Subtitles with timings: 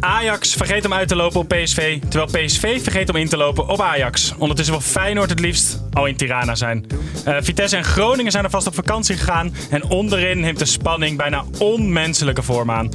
[0.00, 3.68] Ajax vergeet om uit te lopen op PSV, terwijl PSV vergeet om in te lopen
[3.68, 4.34] op Ajax.
[4.38, 6.86] Ondertussen wil Feyenoord het liefst al in Tirana zijn.
[7.28, 11.16] Uh, Vitesse en Groningen zijn er vast op vakantie gegaan en onderin neemt de spanning
[11.16, 12.90] bijna onmenselijke vorm aan.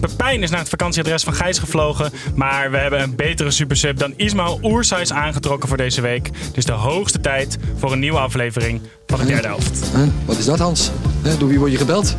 [0.00, 2.12] Pepijn is naar het vakantieadres van Gijs gevlogen.
[2.34, 6.30] Maar we hebben een betere supersub dan Ismail Oersais aangetrokken voor deze week.
[6.52, 9.90] Dus de hoogste tijd voor een nieuwe aflevering van de derde helft.
[10.24, 10.90] Wat is dat, Hans?
[11.38, 12.16] Door wie word je gebeld?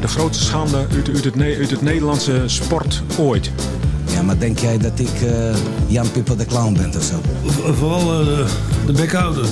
[0.00, 3.50] De grootste schande uit, uit, het, uit het Nederlandse sport ooit.
[4.12, 5.56] Ja, maar denk jij dat ik uh,
[5.86, 7.20] Jan Pipper de Clown ben of zo?
[7.72, 8.46] Vooral uh,
[8.86, 9.46] de bekhouder.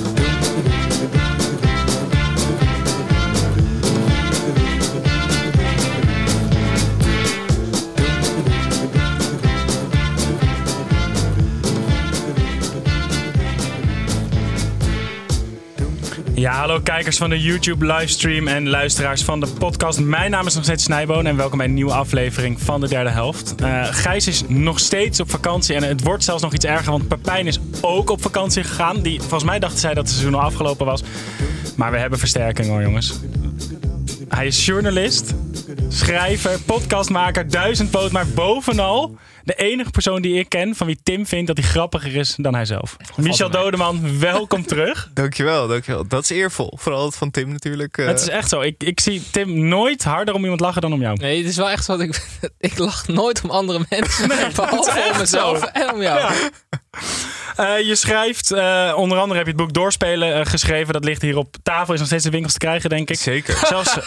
[16.39, 19.99] Ja, hallo kijkers van de YouTube livestream en luisteraars van de podcast.
[19.99, 23.09] Mijn naam is nog steeds Snijboon en welkom bij een nieuwe aflevering van de derde
[23.09, 23.55] helft.
[23.61, 27.07] Uh, Gijs is nog steeds op vakantie en het wordt zelfs nog iets erger, want
[27.07, 29.01] Pepijn is ook op vakantie gegaan.
[29.01, 31.03] Die, volgens mij dachten zij dat het seizoen al afgelopen was.
[31.75, 33.19] Maar we hebben versterking hoor jongens.
[34.27, 35.33] Hij is journalist,
[35.87, 39.17] schrijver, podcastmaker, duizendpoot, maar bovenal
[39.49, 42.53] de enige persoon die ik ken van wie Tim vindt dat hij grappiger is dan
[42.53, 42.97] hij zelf.
[43.15, 45.09] Michel Dodeman, welkom terug.
[45.13, 46.07] dankjewel, dankjewel.
[46.07, 46.73] Dat is eervol.
[46.77, 47.97] Vooral van Tim natuurlijk.
[47.97, 48.07] Uh...
[48.07, 48.61] Het is echt zo.
[48.61, 51.17] Ik, ik zie Tim nooit harder om iemand lachen dan om jou.
[51.17, 51.97] Nee, het is wel echt zo.
[51.99, 52.21] Ik,
[52.57, 54.27] ik lach nooit om andere mensen.
[54.27, 56.19] Nee, behalve om mezelf en om jou.
[56.19, 56.33] Ja.
[57.59, 60.93] Uh, je schrijft, uh, onder andere heb je het boek Doorspelen uh, geschreven.
[60.93, 63.17] Dat ligt hier op tafel, is nog steeds in winkels te krijgen, denk ik.
[63.17, 63.57] Zeker.
[63.67, 63.97] Zelfs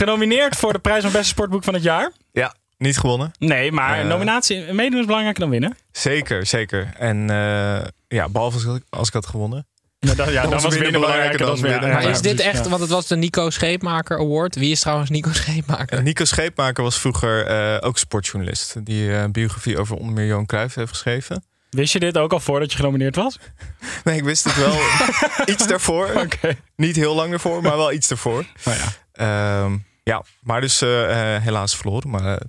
[0.00, 2.12] genomineerd voor de prijs van beste sportboek van het jaar.
[2.32, 3.30] Ja, niet gewonnen.
[3.38, 5.76] Nee, maar uh, nominatie, meedoen is belangrijker dan winnen.
[5.92, 6.92] Zeker, zeker.
[6.98, 9.66] En uh, ja, behalve als ik, als ik had gewonnen.
[9.98, 11.90] Ja, dan, ja, dan was, was winnen belangrijker dan, dan winnen.
[11.90, 14.54] Maar is dit echt, want het was de Nico Scheepmaker Award.
[14.54, 16.02] Wie is trouwens Nico Scheepmaker?
[16.02, 18.84] Nico Scheepmaker was vroeger uh, ook sportjournalist.
[18.84, 21.44] Die een biografie over onder meer Johan Cruijff heeft geschreven.
[21.70, 23.38] Wist je dit ook al voordat je genomineerd was?
[24.04, 24.78] Nee, ik wist het wel
[25.54, 26.10] iets daarvoor.
[26.16, 26.58] Okay.
[26.76, 28.44] Niet heel lang ervoor, maar wel iets daarvoor.
[28.64, 28.74] Oh
[29.14, 29.64] ja.
[29.64, 30.88] Um, ja, maar dus uh,
[31.36, 32.10] helaas verloren.
[32.10, 32.40] Maar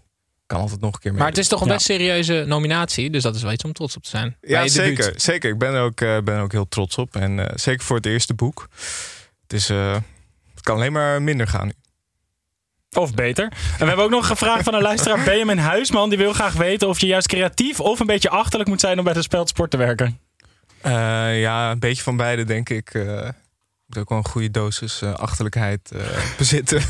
[0.47, 1.19] kan altijd nog een keer mee.
[1.19, 3.96] Maar het is toch een best serieuze nominatie, dus dat is wel iets om trots
[3.96, 4.38] op te zijn.
[4.41, 5.13] Ja, zeker.
[5.16, 5.52] Zeker.
[5.52, 7.16] Ik ben er ook, uh, ben ook heel trots op.
[7.16, 8.68] En uh, zeker voor het eerste boek.
[9.41, 9.94] Het, is, uh,
[10.53, 11.74] het kan alleen maar minder gaan nu.
[12.91, 13.44] Of beter.
[13.44, 16.09] En we hebben ook nog gevraagd van een luisteraar, Benjamin Huisman.
[16.09, 19.03] Die wil graag weten of je juist creatief of een beetje achterlijk moet zijn om
[19.03, 20.19] bij de speldsport te werken.
[20.81, 22.94] ja, een beetje van beide denk ik.
[22.94, 23.29] Uh,
[23.85, 25.91] moet ook wel een goede dosis achterlijkheid
[26.38, 26.81] bezitten.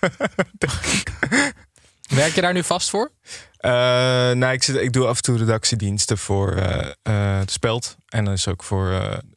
[2.08, 3.10] Werk je daar nu vast voor?
[3.60, 3.72] Uh,
[4.32, 7.96] nou, ik, zit, ik doe af en toe redactiediensten voor uh, uh, de Speld.
[8.08, 8.88] En dat is ook voor.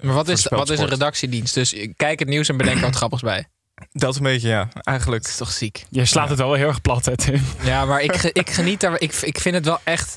[0.03, 1.53] maar wat is, wat is een redactiedienst?
[1.53, 3.47] Dus kijk het nieuws en bedenk wat grappigs bij.
[3.91, 4.67] Dat een beetje, ja.
[4.83, 5.21] Eigenlijk.
[5.21, 5.85] Dat is toch ziek.
[5.89, 6.29] Je slaat ja.
[6.29, 7.41] het wel heel erg plat, hè, Tim?
[7.61, 9.01] Ja, maar ik, ik geniet daar.
[9.01, 10.13] Ik, ik vind het wel echt.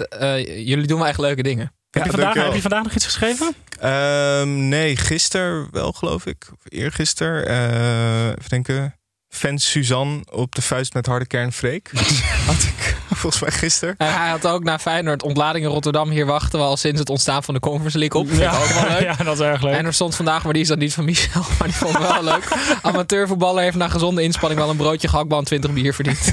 [0.46, 1.72] jullie doen wel echt leuke dingen.
[1.90, 3.54] Heb, je vandaag, heb je vandaag nog iets geschreven?
[3.84, 6.50] Um, nee, gisteren wel, geloof ik.
[6.52, 7.42] Of eergisteren.
[8.38, 8.94] even denken
[9.32, 11.90] fan Suzanne op de vuist met harde kern Freek.
[12.46, 13.94] had ik volgens mij gisteren.
[13.98, 17.08] En hij had ook naar Feyenoord ontlading in Rotterdam hier wachten we al sinds het
[17.08, 18.30] ontstaan van de Conference League op.
[18.30, 18.56] Ja.
[18.56, 19.00] Ook wel leuk.
[19.18, 19.74] ja, dat is erg leuk.
[19.74, 22.00] En er stond vandaag, maar die is dan niet van Michel, maar die vond ik
[22.00, 22.48] wel leuk.
[22.82, 26.30] Amateurvoetballer heeft na gezonde inspanning wel een broodje gehaktbal en 20 bier verdiend.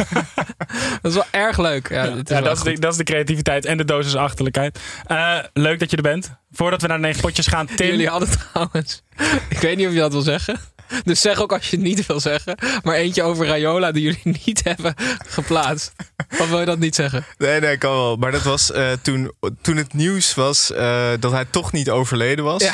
[1.01, 1.89] dat is wel erg leuk.
[1.89, 4.79] Ja, ja, is ja dat, is de, dat, is de, creativiteit en de dosis achterlijkheid.
[5.07, 6.31] Uh, leuk dat je er bent.
[6.51, 7.87] Voordat we naar de negen potjes gaan, Tim.
[7.87, 9.03] Jullie hadden trouwens,
[9.49, 10.59] ik weet niet of je dat wil zeggen.
[11.03, 12.55] Dus zeg ook als je het niet wil zeggen.
[12.83, 14.94] Maar eentje over Rayola die jullie niet hebben
[15.27, 15.91] geplaatst.
[16.39, 17.25] Of wil je dat niet zeggen?
[17.38, 18.16] Nee, nee, kan wel.
[18.16, 22.45] Maar dat was uh, toen, toen het nieuws was uh, dat hij toch niet overleden
[22.45, 22.63] was.
[22.63, 22.73] Ja.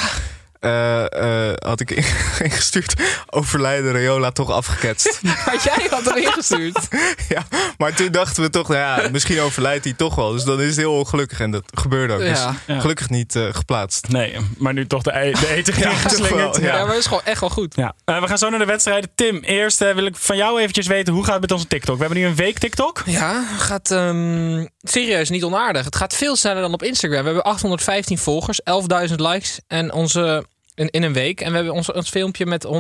[0.66, 1.92] Uh, uh, had ik
[2.40, 2.94] ingestuurd.
[3.30, 5.20] Overlijden Rayola toch afgeketst.
[5.24, 6.88] maar jij had hem ingestuurd.
[7.36, 7.46] ja,
[7.78, 10.32] maar toen dachten we toch, nou ja, misschien overlijdt hij toch wel.
[10.32, 11.40] Dus dan is het heel ongelukkig.
[11.40, 12.22] En dat gebeurde ook.
[12.22, 12.28] Ja.
[12.28, 12.80] Dus Ja.
[12.80, 14.08] gelukkig niet uh, geplaatst.
[14.08, 16.58] Nee, maar nu toch de, e de eten Ja, geslingerd.
[16.58, 16.78] Ja, ja.
[16.78, 17.76] maar dat is gewoon echt wel goed.
[17.76, 17.96] Ja.
[18.06, 19.10] Uh, we gaan zo naar de wedstrijden.
[19.16, 21.96] Tim, eerst uh, wil ik van jou eventjes weten hoe gaat het met onze TikTok?
[21.96, 23.02] We hebben nu een week TikTok.
[23.06, 25.86] Ja, gaat um, serieus niet onaardig.
[25.86, 27.20] Het gaat veel sneller dan op Instagram.
[27.20, 28.62] We hebben 815 volgers,
[29.10, 30.46] 11.000 likes en onze
[30.76, 31.42] in, in een week.
[31.42, 32.72] En we hebben ons, ons filmpje met 140.000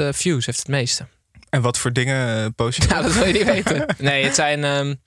[0.00, 1.06] uh, views, heeft het meeste.
[1.50, 2.88] En wat voor dingen uh, post je?
[2.88, 3.86] Dat wil je niet weten.
[3.98, 5.00] Nee, het zijn um,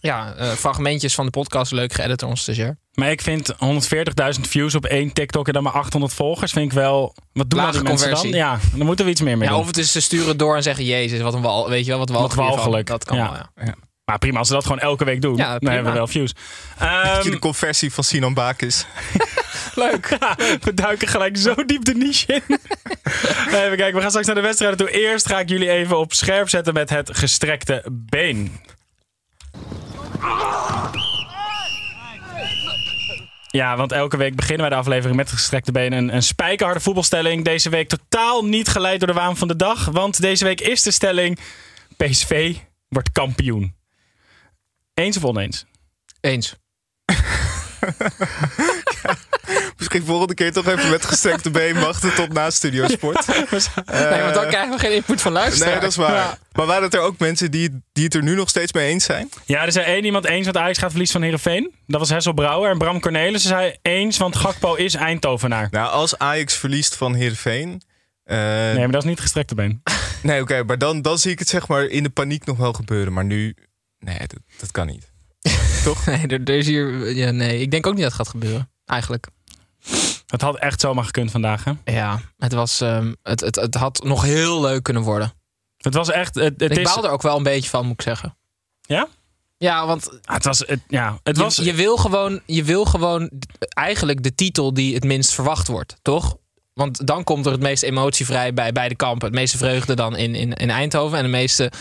[0.00, 1.72] ja, uh, fragmentjes van de podcast.
[1.72, 2.76] Leuk geëdit door ons stagiair.
[2.94, 6.52] Maar ik vind 140.000 views op één TikTok en dan maar 800 volgers.
[6.52, 7.14] Vind ik wel.
[7.32, 8.30] Wat doen Lage mensen conversie.
[8.30, 8.40] dan?
[8.40, 9.60] Ja, dan moeten we iets meer mee Ja, doen.
[9.62, 11.68] of het is ze sturen door en zeggen: Jezus, wat een wal.
[11.68, 12.86] Weet je wel, wat Wat walgelijk.
[12.86, 13.30] Dat kan Ja.
[13.54, 13.74] wel, ja.
[14.04, 16.32] Maar prima, als ze dat gewoon elke week doen, Ja, dan hebben we wel views.
[16.78, 16.86] Beetje
[17.20, 18.86] Ehm, de conversie van Sinan Bakis.
[19.76, 20.16] Leuk.
[20.20, 20.36] Ja,
[20.66, 22.42] we duiken gelijk zo diep de niche in.
[23.62, 24.90] even kijken, we gaan straks naar de wedstrijden toe.
[24.90, 28.60] Eerst ga ik jullie even op scherp zetten met het gestrekte been.
[33.46, 35.92] Ja, want elke week beginnen wij de aflevering met het gestrekte been.
[35.92, 37.44] Een, een spijkerharde voetbalstelling.
[37.44, 39.84] Deze week totaal niet geleid door de waan van de dag.
[39.84, 41.38] Want deze week is de stelling...
[41.96, 42.54] PSV
[42.88, 43.74] wordt kampioen.
[44.94, 45.66] Eens of oneens?
[46.20, 46.54] Eens.
[49.86, 53.26] Misschien volgende keer toch even met gestrekte been wachten tot na Studio Sport.
[53.26, 55.72] nee, want dan krijgen we geen input van luisteraars.
[55.72, 56.14] Nee, dat is waar.
[56.14, 56.38] Ja.
[56.52, 59.04] Maar waren het er ook mensen die, die het er nu nog steeds mee eens
[59.04, 59.28] zijn?
[59.44, 61.74] Ja, er zei één iemand eens, want Ajax gaat verliezen van Heerenveen.
[61.86, 62.70] Dat was Hessel Brouwer.
[62.70, 65.68] En Bram Cornelissen zei eens, want Gakpo is Eindhovenaar.
[65.70, 67.82] Nou, als Ajax verliest van Heerenveen...
[68.24, 69.82] eh, Nee, maar dat is niet gestrekte been.
[70.22, 72.72] nee, oké, maar dan, dan zie ik het zeg maar in de paniek nog wel
[72.72, 73.12] gebeuren.
[73.12, 73.56] Maar nu,
[73.98, 75.10] nee, dat, dat kan niet.
[76.06, 77.14] Nee, er, er is hier...
[77.14, 78.70] Ja, nee, ik denk ook niet dat het gaat gebeuren.
[78.86, 79.26] Eigenlijk.
[80.26, 81.72] Het had echt zomaar gekund vandaag, hè?
[81.84, 85.32] Ja, het, was, ehm, het, het, het had nog heel leuk kunnen worden.
[85.76, 86.34] Het was echt...
[86.34, 88.36] Het, het, ik is, baal er ook wel een beetje van, moet ik zeggen.
[88.80, 89.08] Ja?
[89.58, 90.58] Ja, want Ah, het was...
[90.58, 91.56] Het, ja, het was...
[91.56, 93.30] je, je, wil gewoon, je wil gewoon
[93.68, 96.36] eigenlijk de titel die het minst verwacht wordt, toch?
[96.72, 99.26] Want dan komt er het meeste emotie vrij bij beide kampen.
[99.26, 101.72] Het meeste vreugde dan in, in, in Eindhoven en de meeste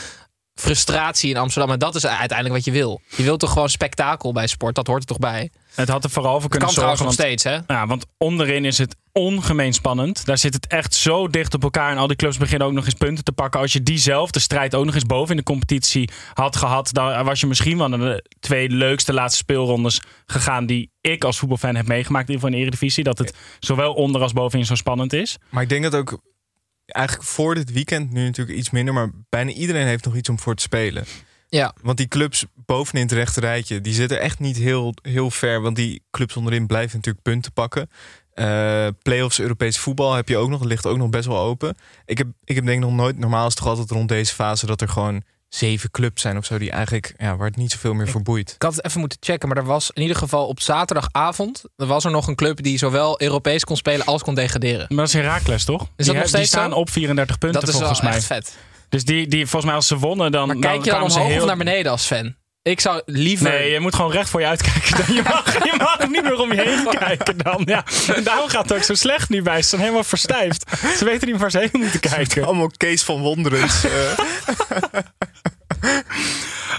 [0.54, 1.72] frustratie in Amsterdam.
[1.72, 3.02] En dat is uiteindelijk wat je wil.
[3.16, 5.52] Je wilt toch gewoon spektakel bij sport, dat hoort er toch bij.
[5.76, 7.18] Het had er vooral voor Het kunnen kan trouwens zorgen.
[7.18, 7.74] nog Want, steeds, hè?
[7.74, 10.26] ja, want onderin is het ongemeen spannend.
[10.26, 11.92] Daar zit het echt zo dicht op elkaar.
[11.92, 13.60] En al die clubs beginnen ook nog eens punten te pakken.
[13.60, 16.94] Als je diezelfde strijd ook nog eens boven in de competitie had gehad...
[16.94, 20.66] dan was je misschien wel naar de twee leukste laatste speelrondes gegaan...
[20.66, 23.04] die ik als voetbalfan heb meegemaakt in ieder geval in de Eredivisie.
[23.04, 25.38] Dat het zowel onder als bovenin zo spannend is.
[25.50, 26.22] Maar ik denk dat ook
[26.86, 28.94] eigenlijk voor dit weekend nu natuurlijk iets minder...
[28.94, 31.06] maar bijna iedereen heeft nog iets om voor te spelen.
[31.50, 31.74] Ja.
[31.82, 35.62] Want die clubs bovenin het rechte rijtje, die zitten echt niet heel, heel ver.
[35.62, 37.90] Want die clubs onderin blijven natuurlijk punten pakken.
[38.34, 41.76] Eh playoffs Europees voetbal heb je ook nog, ligt ook nog best wel open.
[42.06, 44.34] Ik heb, ik heb denk ik nog nooit, normaal is het toch altijd rond deze
[44.34, 47.72] fase dat er gewoon zeven clubs zijn of zo, die eigenlijk, ja, waar het niet
[47.72, 48.52] zoveel meer voor boeit.
[48.56, 51.64] Ik had het even moeten checken, maar er was in ieder geval op zaterdagavond...
[51.76, 54.86] er was er nog een club die zowel Europees kon spelen als kon degraderen.
[54.90, 55.80] Maar dat is Herakles, toch?
[55.80, 56.76] dat die, nog die steeds staan zo?
[56.78, 58.18] op 34 punten Dat is volgens wel mij.
[58.18, 58.58] echt vet.
[58.90, 61.32] Dus die, die, volgens mij als ze wonnen, dan, Maar kijk je dan ze omhoog
[61.32, 61.42] heel...
[61.42, 62.36] of naar beneden als fan?
[62.62, 63.50] Ik zou liever...
[63.50, 64.98] Nee, je moet gewoon recht voor je uitkijken.
[64.98, 65.16] Dan.
[65.16, 67.62] Je, mag, je mag niet meer om je heen kijken dan.
[67.66, 67.86] Ja.
[68.16, 69.62] En daarom gaat het ook zo slecht nu bij.
[69.62, 70.64] Ze zijn helemaal verstijfd.
[70.98, 72.46] Ze weten niet meer waar ze heen moeten kijken.
[72.46, 73.84] Allemaal Kees van Wonderens.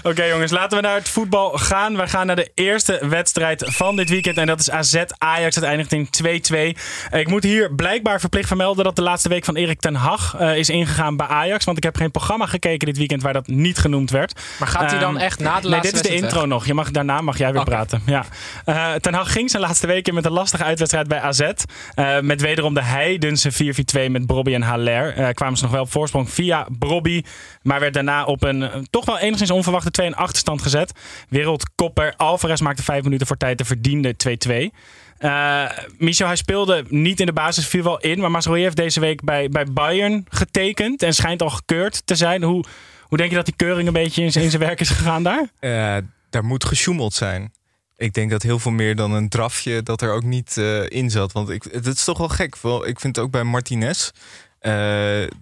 [0.07, 1.95] Oké jongens, laten we naar het voetbal gaan.
[1.97, 4.37] We gaan naar de eerste wedstrijd van dit weekend.
[4.37, 5.55] En dat is AZ Ajax.
[5.55, 6.75] Het eindigt in 2-2.
[7.09, 10.35] Eh, Ik moet hier blijkbaar verplicht vermelden dat de laatste week van Erik ten Hag
[10.39, 11.65] eh, is ingegaan bij Ajax.
[11.65, 14.41] Want ik heb geen programma gekeken dit weekend waar dat niet genoemd werd.
[14.59, 16.65] Maar gaat hij dan Ehm, echt na de Nee, laatste dit is de intro nog.
[16.65, 18.01] Je mag, daarna mag jij weer praten.
[18.05, 18.25] Ja.
[18.65, 21.41] Eh, ten Hag ging zijn laatste weken met een lastige uitwedstrijd bij AZ.
[21.93, 25.33] Eh, met wederom de heidense 4-4-2 met Brobby en Haller.
[25.33, 27.23] Kwamen ze nog wel op voorsprong via Brobby.
[27.67, 30.91] Maar werd daarna op een eh, toch wel enigszins onverwachte 2 in achterstand gezet.
[31.29, 34.15] Wereldkopper Alvarez maakte vijf minuten voor tijd de verdiende
[34.71, 34.75] 2-2.
[35.17, 38.19] Eh Michel, hij speelde niet in de basis, viel wel in.
[38.19, 41.03] Maar Mazraoui heeft deze week bij, bij Bayern getekend.
[41.03, 42.43] En schijnt al gekeurd te zijn.
[42.43, 42.63] Hoe,
[43.01, 45.49] hoe denk je dat die keuring een beetje in zijn, werk is gegaan daar?
[45.59, 45.97] Eh,
[46.29, 47.53] daar moet gesjoemeld zijn.
[47.95, 51.09] Ik denk dat heel veel meer dan een drafje dat er ook niet eh, in
[51.09, 51.31] zat.
[51.31, 52.55] Want ik, het is toch wel gek.
[52.85, 54.09] Ik vind het ook bij Martinez.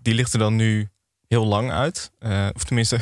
[0.01, 0.89] die ligt er dan nu
[1.27, 2.11] heel lang uit.
[2.19, 2.99] Eh, of tenminste,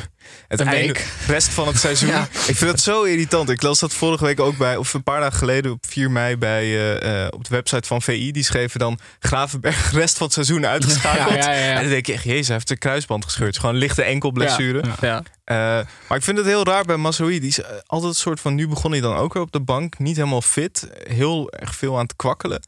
[0.48, 2.08] het Een einde, rest van het seizoen.
[2.08, 2.22] Ja.
[2.22, 3.50] Ik vind dat zo irritant.
[3.50, 6.36] Ik las dat vorige week ook bij, of een paar dagen geleden op 4 mei
[6.36, 8.32] bij, eh, eh, op de website van VI.
[8.32, 11.44] Die schreven dan Gravenberg rest van het seizoen uitgeschakeld.
[11.44, 11.74] Ja, ja.
[11.74, 13.46] En dan denk je echt, jezus, hij heeft de kruisband gescheurd.
[13.46, 14.82] Het is Gewoon lichte enkelblessure.
[15.00, 15.22] Ja.
[15.44, 15.56] Eh,
[16.08, 17.40] maar ik vind het heel raar bij Mazraoui.
[17.40, 18.54] Die is altijd een soort van...
[18.54, 19.98] Nu begon hij dan ook weer op de bank.
[19.98, 20.88] Niet helemaal fit.
[21.08, 22.62] Heel erg veel aan het kwakkelen.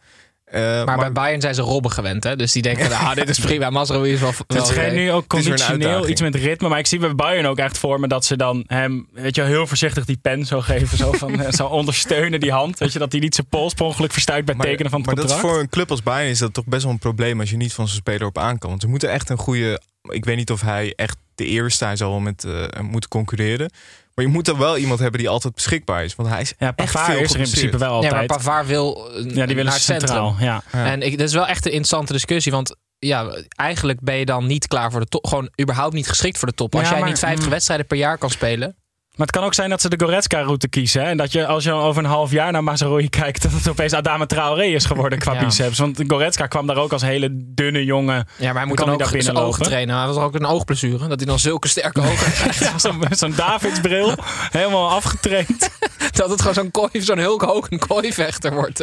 [0.46, 2.36] Eh, Maar, bij Bayern zijn ze Robben gewend, hè?
[2.36, 3.70] Dus die denken, ah, dit is prima.
[3.70, 4.28] Mazraoui is wel...
[4.28, 5.00] Het wel schijnt oké.
[5.00, 6.68] nu ook Het conditioneel iets met ritme.
[6.68, 9.42] Maar ik zie bij Bayern ook echt voor me dat ze dan hem weet je,
[9.42, 10.98] heel voorzichtig die pen zo geven.
[10.98, 12.78] Zo, van, eh, zo ondersteunen die hand.
[12.78, 15.00] Weet je, dat hij niet zijn pols per ongeluk verstuit bij het maar, tekenen van
[15.00, 15.54] het maar dat is contract.
[15.54, 17.40] voor een club als Bayern is dat toch best wel een probleem...
[17.40, 18.70] als je niet van zijn speler op aan kan.
[18.70, 19.80] Want ze moeten echt een goede...
[20.08, 21.84] Ik weet niet of hij echt de eerste...
[21.84, 23.70] Hij zal wel met eh, moeten concurreren.
[24.16, 26.14] Maar je moet dan wel iemand hebben die altijd beschikbaar is.
[26.14, 28.12] Want hij is Ja, echt veel is er in principe wel Ja, altijd.
[28.12, 30.08] maar Pavard wil eh, ja, die willen centrum.
[30.08, 30.36] centraal.
[30.38, 30.62] Ja.
[30.72, 30.84] Ja.
[30.84, 32.52] En ik, dat is wel echt een interessante discussie.
[32.52, 35.26] Want ja, eigenlijk ben je dan niet klaar voor de top.
[35.26, 36.74] Gewoon überhaupt niet geschikt voor de top.
[36.74, 37.50] Als Ja, jij maar- niet 50 mm.
[37.50, 38.76] wedstrijden per jaar kan spelen.
[39.16, 41.02] Maar het kan ook zijn dat ze de Goretzka-route kiezen.
[41.02, 41.08] Hè?
[41.08, 43.42] En dat je als je over een half jaar naar Mazaroi kijkt...
[43.42, 45.44] dat het opeens Adama Traoré is geworden qua Ja.
[45.44, 45.78] biceps.
[45.78, 48.28] Want Goretzka kwam daar ook als hele dunne jongen.
[48.36, 49.96] Ja, maar hij moet dan ook daar zijn ogen trainen.
[49.98, 51.08] Hij was ook een oogblessure.
[51.08, 52.80] Dat hij dan zulke sterke ogen krijgt.
[52.80, 54.14] Zo'n zo'n Davidsbril,
[54.50, 55.70] helemaal afgetraind.
[56.10, 58.80] dat het gewoon zo'n kooi, zo'n Hulk Hogan kooivechter wordt.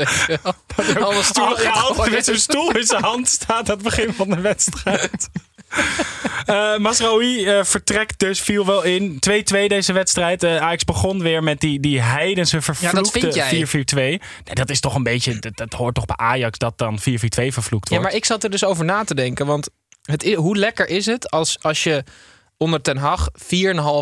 [0.77, 1.13] Allemaal
[1.61, 2.11] ja, ingooien.
[2.11, 5.29] met zo'n stoel in zijn hand staat aan het begin van de wedstrijd.
[6.45, 9.19] Eh Masraoui eh, vertrekt dus, viel wel in.
[9.29, 10.43] 2-2 deze wedstrijd.
[10.43, 13.67] Eh Ajax begon weer met die, die heidense vervloekte vind jij.
[13.67, 13.71] 4-4-2.
[13.95, 17.03] Nee, dat is toch een beetje, dat, dat hoort toch bij Ajax dat dan 4-4-2
[17.03, 18.03] vervloekt Ja, wordt.
[18.03, 19.45] maar ik zat er dus over na te denken.
[19.45, 19.69] Want
[20.01, 22.03] het, hoe lekker is het als, als je
[22.57, 23.29] onder Ten Hag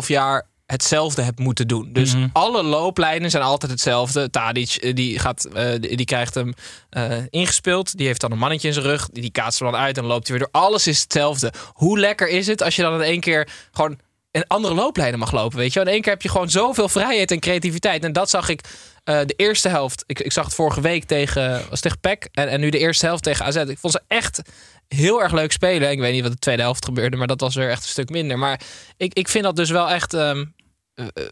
[0.02, 1.92] 4,5 jaar hetzelfde hebt moeten doen.
[1.92, 2.28] Dus Mhm.
[2.32, 4.30] alle looplijnen zijn altijd hetzelfde.
[4.30, 6.54] Tadic eh, die, gaat, eh, die, krijgt hem
[6.90, 7.96] eh, ingespeeld.
[7.96, 9.08] Die heeft dan een mannetje in zijn rug.
[9.12, 10.62] Die, kaatst er dan uit en loopt hij weer door.
[10.62, 11.52] Alles is hetzelfde.
[11.72, 13.98] Hoe lekker is het als je dan in één keer gewoon
[14.30, 15.58] in andere looplijnen mag lopen.
[15.58, 15.80] Weet je?
[15.80, 18.04] In één keer heb je gewoon zoveel vrijheid en creativiteit.
[18.04, 18.60] En dat zag ik
[19.04, 20.04] de eerste helft.
[20.06, 22.28] Ik, ik zag het vorige week tegen, was tegen PEC.
[22.32, 23.56] En, en nu de eerste helft tegen AZ.
[23.56, 24.42] Ik vond ze echt
[24.88, 25.90] heel erg leuk spelen.
[25.90, 28.10] Ik weet niet wat de tweede helft gebeurde, maar dat was weer echt een stuk
[28.10, 28.38] minder.
[28.38, 28.60] Maar
[28.96, 30.44] ik, ik vind dat dus wel echt ehm, eh,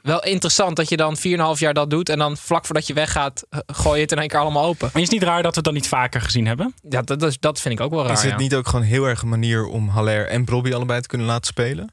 [0.02, 1.22] wel interessant dat je dan 4,5
[1.58, 2.08] jaar dat doet.
[2.08, 4.90] En dan vlak voordat je weggaat, eh, gooi je het in één keer allemaal open.
[4.92, 6.74] Maar is het niet raar dat we het dan niet vaker gezien hebben?
[6.88, 8.12] Ja, dat, dat, is- dat vind ik ook wel raar.
[8.12, 8.36] Is het ja.
[8.36, 11.46] niet ook gewoon heel erg een manier om Haller en Brobby allebei te kunnen laten
[11.46, 11.92] spelen?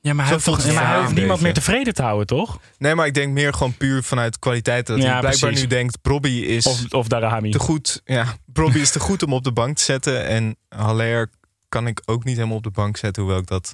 [0.00, 2.58] Ja, maar hij hoeft, toch, ja, maar hij niemand meer tevreden te houden, toch?
[2.78, 4.86] Nee, maar ik denk meer gewoon puur vanuit kwaliteit.
[4.86, 5.60] Dat Ja, hij blijkbaar precies.
[5.60, 7.50] nu denkt, Brobby is Of, of Darahami.
[7.50, 8.00] te goed.
[8.04, 10.26] Ja, Brobby is te goed om op de bank te zetten.
[10.26, 11.30] En Haller
[11.68, 13.22] kan ik ook niet helemaal op de bank zetten.
[13.22, 13.72] Hoewel ik dat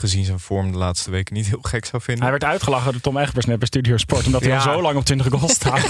[0.00, 2.22] gezien zijn vorm de laatste weken niet heel gek zou vinden.
[2.22, 4.26] Hij werd uitgelachen door Tom Egbers net bij Studio Sport.
[4.26, 4.56] Omdat hij Ja.
[4.56, 5.80] al zo lang op 20 goals staat.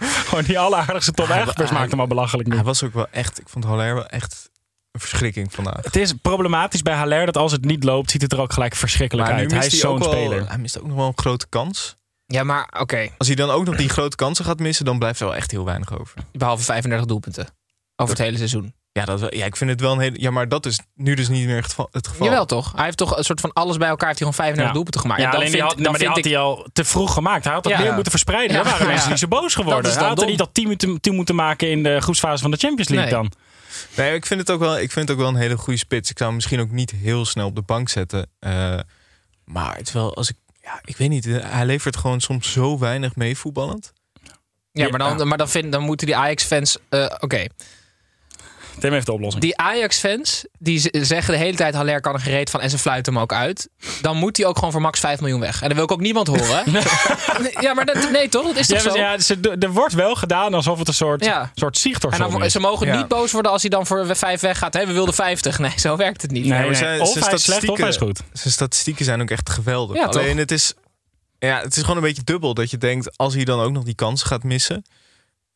[0.00, 2.54] Gewoon die alleraardigste Tom Hij- Egbers hij- maakt hem al belachelijk nu.
[2.54, 4.50] Hij was ook wel echt, ik vond Haller wel echt
[4.92, 5.82] een verschrikking vandaag.
[5.84, 8.74] Het is problematisch bij Haller dat als het niet loopt, ziet het er ook gelijk
[8.74, 9.50] verschrikkelijk Maar uit.
[9.50, 10.48] Hij mist is zo'n wel, speler.
[10.48, 11.96] hij mist ook nog wel een grote kans.
[12.26, 13.08] Ja, maar oké.
[13.18, 15.50] Als hij dan ook nog die grote kansen gaat missen, dan blijft er wel echt
[15.50, 16.14] heel weinig over.
[16.32, 17.46] Behalve 35 doelpunten.
[17.96, 18.74] Over het hele seizoen.
[18.98, 20.20] Ja, dat, ja ik vind het wel een hele.
[20.20, 21.88] Ja, maar dat is nu dus niet meer het geval.
[21.92, 22.26] Het geval.
[22.26, 22.72] Jawel toch?
[22.74, 24.06] Hij heeft toch een soort van alles bij elkaar.
[24.08, 24.72] Heeft hij gewoon 35 Ja.
[24.72, 25.20] doelpunten gemaakt.
[25.20, 27.44] Ja, dan alleen die had, dan maar die had ik- hij al te vroeg gemaakt.
[27.44, 27.78] Hij had dat Ja.
[27.80, 28.56] meer moeten verspreiden.
[28.56, 28.62] Ja.
[28.62, 28.92] Daar waren Ja.
[28.92, 29.82] mensen niet zo boos geworden.
[29.82, 32.00] Dat is Hij dan had er niet al 10 moeten, 10 moeten maken in de
[32.00, 33.22] groepsfase van de Champions League Nee.
[33.22, 33.32] dan.
[33.96, 34.78] Nee, ik vind het ook wel.
[34.78, 36.10] Ik vind het ook wel een hele goede spits.
[36.10, 38.26] Ik zou hem misschien ook niet heel snel op de bank zetten.
[38.38, 38.78] Eh,
[39.44, 40.36] maar het is wel als ik.
[40.62, 41.24] Ja, ik weet niet.
[41.24, 43.92] Hij levert gewoon soms zo weinig mee voetballend.
[44.72, 46.76] Ja, maar dan, maar dan, vind, dan moeten die Ajax-fans...
[46.88, 47.44] eh, Oké,
[48.80, 49.42] Tim heeft de oplossing.
[49.42, 51.74] die Ajax-fans die zeggen de hele tijd...
[51.74, 53.68] Haller kan er gereed van en ze fluiten hem ook uit.
[54.02, 55.60] Dan moet hij ook gewoon voor max 5 miljoen weg.
[55.62, 56.62] En dan wil ik ook niemand horen.
[57.60, 58.46] ja, maar dat, nee toch?
[58.46, 58.98] Dat is Ja, toch zo?
[58.98, 61.50] ja, ze- er wordt wel gedaan alsof het een soort, Ja.
[61.54, 62.52] soort En dan, is.
[62.52, 62.96] ze mogen Ja.
[62.96, 64.74] niet boos worden als hij dan voor 5 weggaat.
[64.74, 65.58] Hé, we wilden 50.
[65.58, 66.44] Nee, zo werkt het niet.
[66.46, 66.74] Nee, nee.
[66.74, 68.20] zijn- Of zijn hij is slecht of hij is goed.
[68.32, 69.96] Zijn statistieken zijn ook echt geweldig.
[69.96, 70.36] Ja, Alleen toch?
[70.36, 70.74] het is.
[71.38, 72.54] Ja, het is gewoon een beetje dubbel.
[72.54, 74.84] Dat je denkt, als hij dan ook nog die kans gaat missen.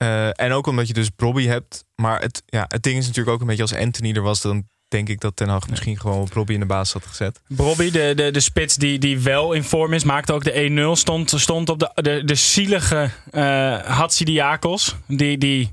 [0.03, 1.85] Eh, en ook omdat je dus Bobby hebt.
[1.95, 4.41] Maar het, ja, het ding is natuurlijk ook een beetje als Anthony er was.
[4.41, 7.41] Dan denk ik dat Ten Hag misschien gewoon Bobby in de baas had gezet.
[7.49, 10.99] Bobby, de, de, de spits die, die wel in vorm is, maakte ook de 1-0.
[10.99, 14.97] Stond, stond op de, de, de zielige eh Hatsidiakos.
[15.07, 15.73] Die, die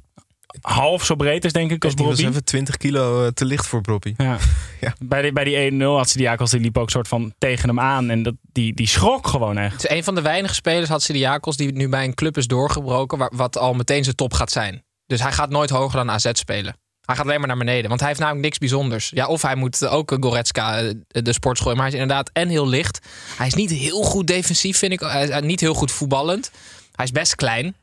[0.62, 3.68] half zo breed is, denk ik, als Die was even 20 kilo eh, te licht
[3.68, 4.14] voor Bobby.
[4.18, 4.38] Ja.
[4.82, 4.94] Ja.
[5.00, 8.10] Bij, die, bij die 1-0 Hatsidiakos die liep ook soort van tegen hem aan.
[8.10, 9.74] En dat, die, die schrok gewoon echt.
[9.74, 12.48] Het is een van de weinige spelers, had Jakos, die nu bij een club is
[12.48, 14.84] doorgebroken, waar, wat al meteen zijn top gaat zijn.
[15.06, 16.76] Dus hij gaat nooit hoger dan AZ spelen.
[17.06, 19.12] Hij gaat alleen maar naar beneden, want hij heeft namelijk niks bijzonders.
[19.14, 22.50] Ja, of hij moet ook Goretzka eh, de sport gooien, maar hij is inderdaad en
[22.50, 23.00] heel licht.
[23.38, 25.00] Hij is niet heel goed defensief, vind ik.
[25.00, 26.52] Hij is eh, niet heel goed voetballend.
[26.96, 27.76] Hij is best klein.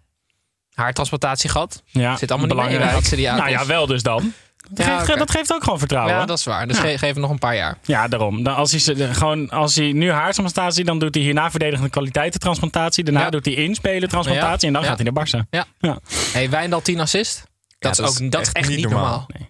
[0.76, 1.82] Haartransplantatie gehad.
[1.86, 3.38] Ja, Zit allemaal niet mee bij Hatsidiakos.
[3.40, 4.32] Nou ja, wel dus dan.
[4.70, 6.14] Dat, Ja, geeft, dat geeft ook gewoon vertrouwen.
[6.14, 6.66] Ja, dat is waar.
[6.68, 6.82] Dus Ja.
[6.82, 7.78] ge- geef hem nog een paar jaar.
[7.84, 8.42] Ja, daarom.
[8.42, 13.04] Dan als, hij, ze- gewoon, als hij nu haartransplantatie, dan doet hij hierna verdedigende kwaliteitentransplantatie.
[13.04, 13.30] Daarna Ja.
[13.30, 14.88] doet hij inspelen transplantatie en dan Ja.
[14.88, 15.48] gaat hij naar Barça.
[15.50, 15.64] Ja.
[15.78, 15.98] Ja.
[16.32, 17.42] Hey, Wijndal 10 assist.
[17.78, 19.26] Dat, Ja, is ook dat is echt niet normaal.
[19.28, 19.48] Nee.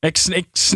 [0.00, 0.18] Ik,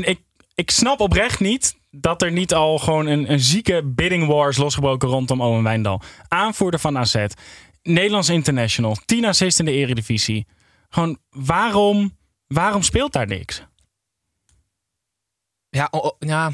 [0.02, 0.20] ik,
[0.54, 4.56] ik snap oprecht niet dat er niet al gewoon een, een zieke bidding war is
[4.56, 6.02] losgebroken rondom Owen Wijndal.
[6.28, 7.24] Aanvoerder van AZ.
[7.86, 8.96] Nederlands international.
[9.04, 10.46] 10 assists in de eredivisie.
[10.88, 12.16] Gewoon, waarom,
[12.46, 13.62] waarom speelt daar niks?
[15.70, 16.52] Ja, oh, oh, ja,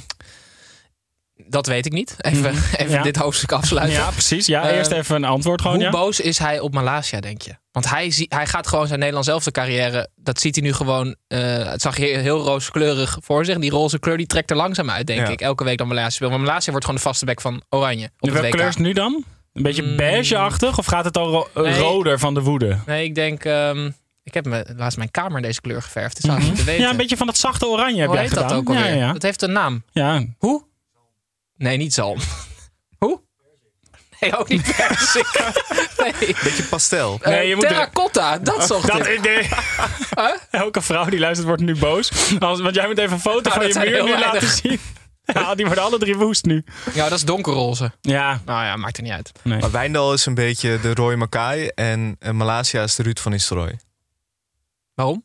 [1.47, 2.15] dat weet ik niet.
[2.19, 2.91] Even, even Mhm.
[2.93, 3.03] Ja.
[3.03, 3.97] dit hoofdstuk afsluiten.
[3.99, 4.47] Ja, precies.
[4.47, 5.77] Ja, eerst even een antwoord gewoon.
[5.77, 5.91] Hoe Ja.
[5.91, 7.57] boos is hij op Malasia, denk je?
[7.73, 10.09] Want hij, zie, hij gaat gewoon zijn Nederlands zelfde carrière.
[10.17, 11.17] Dat ziet hij nu gewoon.
[11.29, 13.59] eh, het zag je heel rooskleurig voor zich.
[13.59, 15.33] Die roze kleur die trekt er langzaam uit, denk Ja.
[15.33, 15.41] ik.
[15.41, 16.31] Elke week dan Malasia speelt.
[16.31, 18.07] Maar Malasia wordt gewoon de vaste bek van Oranje.
[18.19, 19.25] Op het Welke kleur is nu dan?
[19.53, 19.97] Een beetje Mm.
[19.97, 20.79] beige-achtig?
[20.79, 21.79] Of gaat het al ro- Nee.
[21.79, 22.79] roder van de woede?
[22.87, 23.45] Nee, ik denk.
[23.45, 23.91] ehm,
[24.23, 26.27] ik heb me, laatst mijn kamer in deze kleur geverfd.
[26.27, 26.43] Weten.
[26.65, 26.71] Mhm.
[26.83, 28.49] Ja, een beetje van dat zachte oranje heb Hoe jij heet gedaan.
[28.49, 28.85] dat ook alweer?
[28.87, 29.13] Ja, ja.
[29.13, 29.83] Dat heeft een naam.
[29.93, 30.25] ja.
[30.39, 30.65] Hoe?
[31.57, 32.19] Nee, niet zalm.
[32.99, 33.21] Hoe?
[34.21, 35.41] Nee, ook niet persik.
[36.03, 36.13] Nee.
[36.43, 37.19] Beetje pastel.
[37.23, 39.19] Eh, Nee, je moet er- terracotta, dat zocht Dat ik.
[39.19, 39.49] idee.
[40.51, 42.11] Elke vrouw die luistert wordt nu boos.
[42.39, 44.81] Want jij moet even een foto Nou, van je muur nu laten zien.
[45.35, 46.65] Ja, die worden alle drie woest nu.
[46.95, 47.93] Ja, dat is donkerroze.
[48.01, 49.33] Ja, Nou ja, maakt er niet uit.
[49.43, 49.61] nee.
[49.61, 53.79] Maar Wijndal is een beetje de Roy Mackay en Malaysia is de Ruud van Nistelrooy.
[54.95, 55.25] Waarom?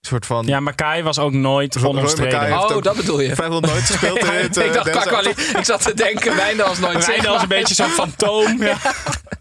[0.00, 0.46] Een soort van...
[0.46, 2.52] Ja, Makai was ook nooit onomstreden.
[2.52, 3.34] Oh, dat bedoel je.
[3.34, 4.56] vrijwel nooit gespeeld in het...
[4.56, 5.20] eh, ik, dacht, qua
[5.58, 8.62] ik zat te denken, Wijndal is nooit Wijndal is een beetje zo'n fantoom.
[8.62, 8.78] Ja.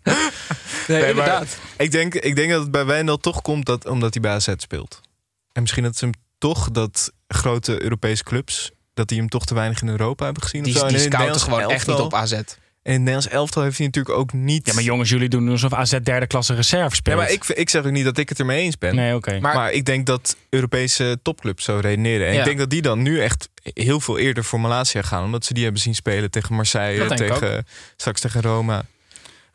[0.03, 0.15] Nee,
[0.87, 1.57] Nee, maar inderdaad.
[1.77, 4.53] Ik denk, ik denk dat het bij Wijndal toch komt dat, omdat hij bij AZ
[4.57, 5.01] speelt.
[5.51, 8.71] En misschien dat ze hem toch, dat grote Europese clubs...
[8.97, 10.63] dat die hem toch te weinig in Europa hebben gezien.
[10.63, 10.85] Die, of zo.
[10.85, 12.31] En die scouten gewoon echt niet op AZ.
[12.31, 14.67] En in het Nederlands elftal heeft hij natuurlijk ook niet...
[14.67, 17.17] ja, maar jongens, jullie doen alsof AZ derde klasse reserve Ja, speelt.
[17.17, 18.95] maar ik, ik zeg ook niet dat ik het ermee eens ben.
[18.95, 19.39] Nee, oké.
[19.39, 22.27] Maar- Maar, ik denk dat Europese topclubs zo redeneren.
[22.27, 22.39] En Ja.
[22.39, 25.23] ik denk dat die dan nu echt heel veel eerder voor Malaysia gaan.
[25.23, 27.65] Omdat ze die hebben zien spelen tegen Marseille, tegen,
[27.97, 28.85] straks tegen Roma.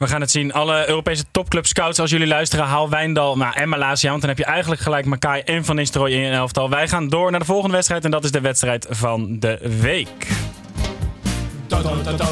[0.03, 0.53] We gaan het zien.
[0.53, 4.09] Alle Europese topclub scouts, als jullie luisteren, haal Wijndal nou, en Malaysia.
[4.09, 6.71] Want dan heb je eigenlijk gelijk Makai en Van Nistelrooy in je elftal.
[6.71, 8.05] Wij gaan door naar de volgende wedstrijd.
[8.05, 10.29] En dat is de wedstrijd van de week.
[11.69, 12.23] Wedstrijd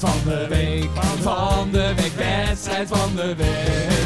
[0.00, 0.88] van de week,
[1.22, 3.97] van de week, wedstrijd van de week.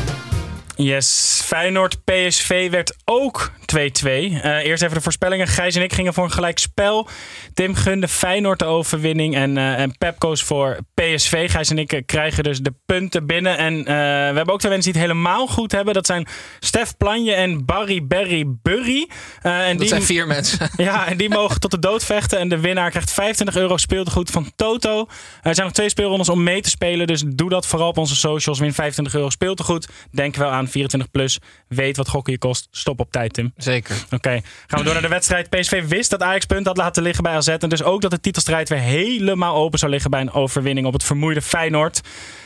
[0.82, 3.78] Yes, Feyenoord PSV werd ook 2-2.
[4.04, 5.46] Eh, eerst even de voorspellingen.
[5.46, 7.08] Gijs en ik gingen voor een gelijk spel.
[7.54, 11.50] Tim gunde Feyenoord de overwinning en, en Pep koos voor PSV.
[11.50, 13.56] Gijs en ik eh, krijgen dus de punten binnen.
[13.56, 13.90] En we
[14.36, 15.94] hebben ook twee mensen die het helemaal goed hebben.
[15.94, 16.26] Dat zijn
[16.60, 19.08] Stef Planje en Barry Berry Burry.
[19.42, 20.70] En Dat die, zijn vier mensen.
[20.76, 22.38] ja, en die mogen tot de dood vechten.
[22.38, 25.06] En de winnaar krijgt 25 euro speeltegoed van Toto.
[25.42, 27.06] Er zijn nog twee speelrondes om mee te spelen.
[27.06, 28.58] Dus doe dat vooral op onze socials.
[28.58, 29.88] Win 25 euro speeltegoed.
[30.10, 31.38] Denk wel aan 24 plus.
[31.68, 32.68] Weet wat gokken je kost.
[32.70, 33.52] Stop op tijd, Tim.
[33.56, 33.96] Zeker.
[34.10, 35.50] Oké, gaan we door naar de wedstrijd.
[35.50, 37.48] PSV wist dat Ajax punt had laten liggen bij AZ.
[37.48, 40.92] En dus ook dat de titelstrijd weer helemaal open zou liggen bij een overwinning op
[40.92, 42.00] het vermoeide Feyenoord.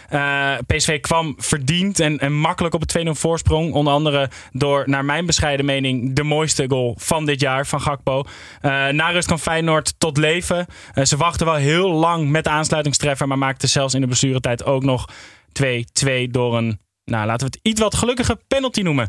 [0.09, 3.73] Eh, PSV kwam verdiend en, en makkelijk op een 2-0 voorsprong.
[3.73, 8.25] Onder andere door, naar mijn bescheiden mening, de mooiste goal van dit jaar van Gakpo.
[8.61, 10.67] Eh na rust kwam Feyenoord tot leven.
[10.95, 14.65] Eh, ze wachten wel heel lang met de aansluitingstreffer, maar maakten zelfs in de blessuretijd
[14.65, 15.09] ook nog
[15.53, 19.09] 2-2 door een, nou laten we het iets wat gelukkige penalty noemen.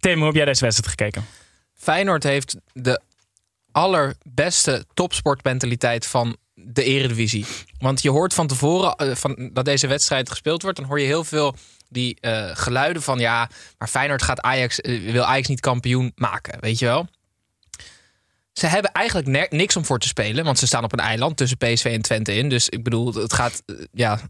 [0.00, 1.24] Tim, hoe heb jij deze wedstrijd gekeken?
[1.74, 3.00] Feyenoord heeft de
[3.72, 7.46] allerbeste topsportmentaliteit van de eredivisie.
[7.78, 10.76] Want je hoort van tevoren eh, van, dat deze wedstrijd gespeeld wordt.
[10.76, 11.54] Dan hoor je heel veel
[11.88, 13.18] die eh, geluiden van...
[13.18, 17.06] ja, maar Feyenoord gaat Ajax, eh, wil Ajax niet kampioen maken, weet je wel?
[18.52, 20.44] Ze hebben eigenlijk niks om voor te spelen.
[20.44, 22.48] Want ze staan op een eiland tussen PSV en Twente in.
[22.48, 24.20] Dus ik bedoel, het gaat, ja,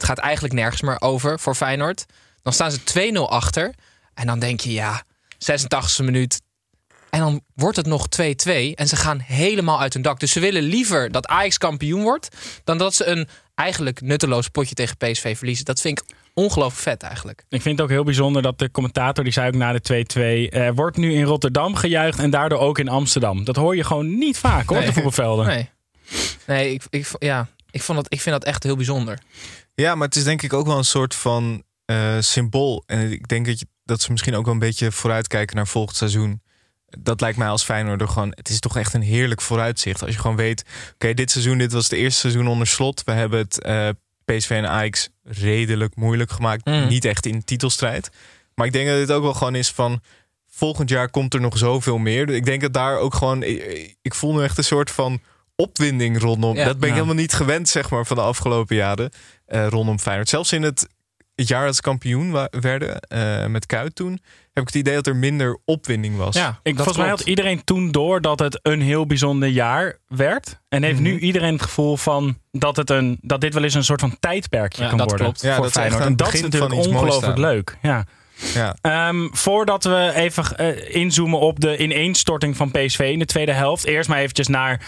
[0.00, 2.04] het gaat eigenlijk nergens meer over voor Feyenoord.
[2.42, 3.74] Dan staan ze 2-0 achter.
[4.14, 5.02] En dan denk je, ja,
[5.52, 6.40] 86e minuut.
[7.10, 8.24] En dan wordt het nog 2-2.
[8.74, 10.20] En ze gaan helemaal uit hun dak.
[10.20, 12.28] Dus ze willen liever dat Ajax kampioen wordt.
[12.64, 15.64] dan dat ze een eigenlijk nutteloos potje tegen PSV verliezen.
[15.64, 17.44] Dat vind ik ongelooflijk vet eigenlijk.
[17.48, 20.04] Ik vind het ook heel bijzonder dat de commentator, die zei ook na de
[20.50, 23.44] 2-2, er wordt nu in Rotterdam gejuicht en daardoor ook in Amsterdam.
[23.44, 24.92] Dat hoor je gewoon niet vaak hoor, op de Nee.
[24.92, 25.46] voetbalvelden.
[25.46, 25.70] Nee,
[26.46, 29.18] nee ik, ik, ja, ik, vond dat, ik vind dat echt heel bijzonder.
[29.80, 32.82] Ja, maar het is denk ik ook wel een soort van eh, symbool.
[32.86, 35.96] En ik denk dat, je, dat ze misschien ook wel een beetje vooruitkijken naar volgend
[35.96, 36.42] seizoen.
[36.98, 38.32] Dat lijkt mij als Feyenoorder gewoon...
[38.34, 40.02] Het is toch echt een heerlijk vooruitzicht.
[40.02, 40.64] Als je gewoon weet...
[40.94, 43.02] Oké, dit seizoen, dit was het eerste seizoen onder slot.
[43.04, 43.88] We hebben het eh,
[44.24, 46.64] PSV en Ajax redelijk moeilijk gemaakt.
[46.64, 46.88] Mm.
[46.88, 48.10] Niet echt in titelstrijd.
[48.54, 50.00] Maar ik denk dat dit ook wel gewoon is van...
[50.52, 52.28] Volgend jaar komt er nog zoveel meer.
[52.28, 53.42] Ik denk dat daar ook gewoon...
[53.42, 55.20] Ik, ik voel nu echt een soort van
[55.60, 56.56] opwinding rondom.
[56.56, 56.64] Ja.
[56.64, 59.10] dat ben ik helemaal niet gewend, zeg maar, van de afgelopen jaren.
[59.46, 60.28] eh, rondom Feyenoord.
[60.28, 60.88] Zelfs in het,
[61.34, 64.10] het jaar dat ze kampioen werden, eh, met Kuit toen...
[64.52, 66.34] heb ik het idee dat er minder opwinding was.
[66.36, 69.98] Ja, Ik, dat volgens mij had iedereen toen door dat het een heel bijzonder jaar
[70.06, 70.60] werd.
[70.68, 71.08] En heeft Mhm.
[71.08, 74.16] nu iedereen het gevoel van dat, het een, dat dit wel eens een soort van
[74.20, 75.42] tijdperkje Ja, kan dat worden klopt.
[75.42, 76.04] Ja, voor dat Feyenoord.
[76.04, 77.76] En dat is natuurlijk ongelooflijk leuk.
[77.82, 78.04] Ja.
[78.54, 78.76] Ja.
[78.80, 83.84] Ehm, voordat we even eh, inzoomen op de ineenstorting van PSV in de tweede helft.
[83.84, 84.80] Eerst maar eventjes naar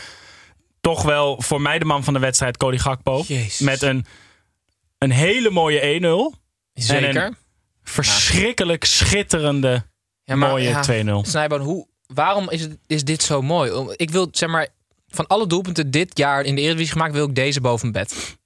[0.83, 3.23] toch wel voor mij de man van de wedstrijd, Cody Gakpo.
[3.27, 3.59] Jezus.
[3.59, 4.07] Met een,
[4.99, 6.39] een hele mooie 1-0.
[6.75, 7.17] Zeker.
[7.17, 7.37] en
[7.83, 9.85] Verschrikkelijk schitterende
[10.25, 10.85] Ja, maar, mooie ja,
[11.25, 11.29] 2-0.
[11.29, 13.93] Snijboon, hoe, waarom is, het, is dit zo mooi?
[13.97, 14.69] Ik wil, zeg maar,
[15.09, 17.13] van alle doelpunten dit jaar in de Eredivisie gemaakt...
[17.13, 18.15] wil ik deze boven bed.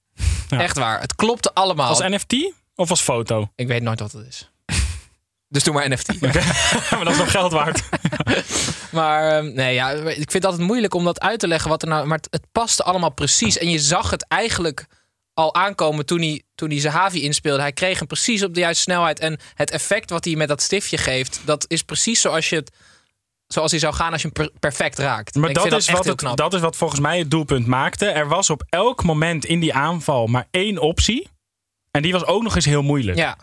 [0.49, 0.59] Ja.
[0.59, 1.01] Echt waar.
[1.01, 1.87] Het klopte allemaal.
[1.87, 3.49] Als NFT of als foto?
[3.55, 4.51] Ik weet nooit wat het is.
[5.49, 6.19] Dus doe maar NFT.
[6.21, 7.83] maar dat is nog geld waard.
[8.91, 11.69] Maar ehm, nee, ja, ik vind het altijd moeilijk om dat uit te leggen.
[11.69, 13.57] Wat er nou, maar het, het paste allemaal precies.
[13.57, 14.85] En je zag het eigenlijk
[15.33, 17.61] al aankomen toen hij, toen hij Zahavi inspeelde.
[17.61, 19.19] Hij kreeg hem precies op de juiste snelheid.
[19.19, 22.71] En het effect wat hij met dat stiftje geeft, dat is precies zoals je het
[23.47, 25.35] zoals hij zou gaan als je hem per- perfect raakt.
[25.35, 28.05] Maar dat vind is, wat het, dat is wat volgens mij het doelpunt maakte.
[28.05, 31.27] Er was op elk moment in die aanval maar één optie.
[31.91, 33.17] En die was ook nog eens heel moeilijk.
[33.17, 33.37] Ja,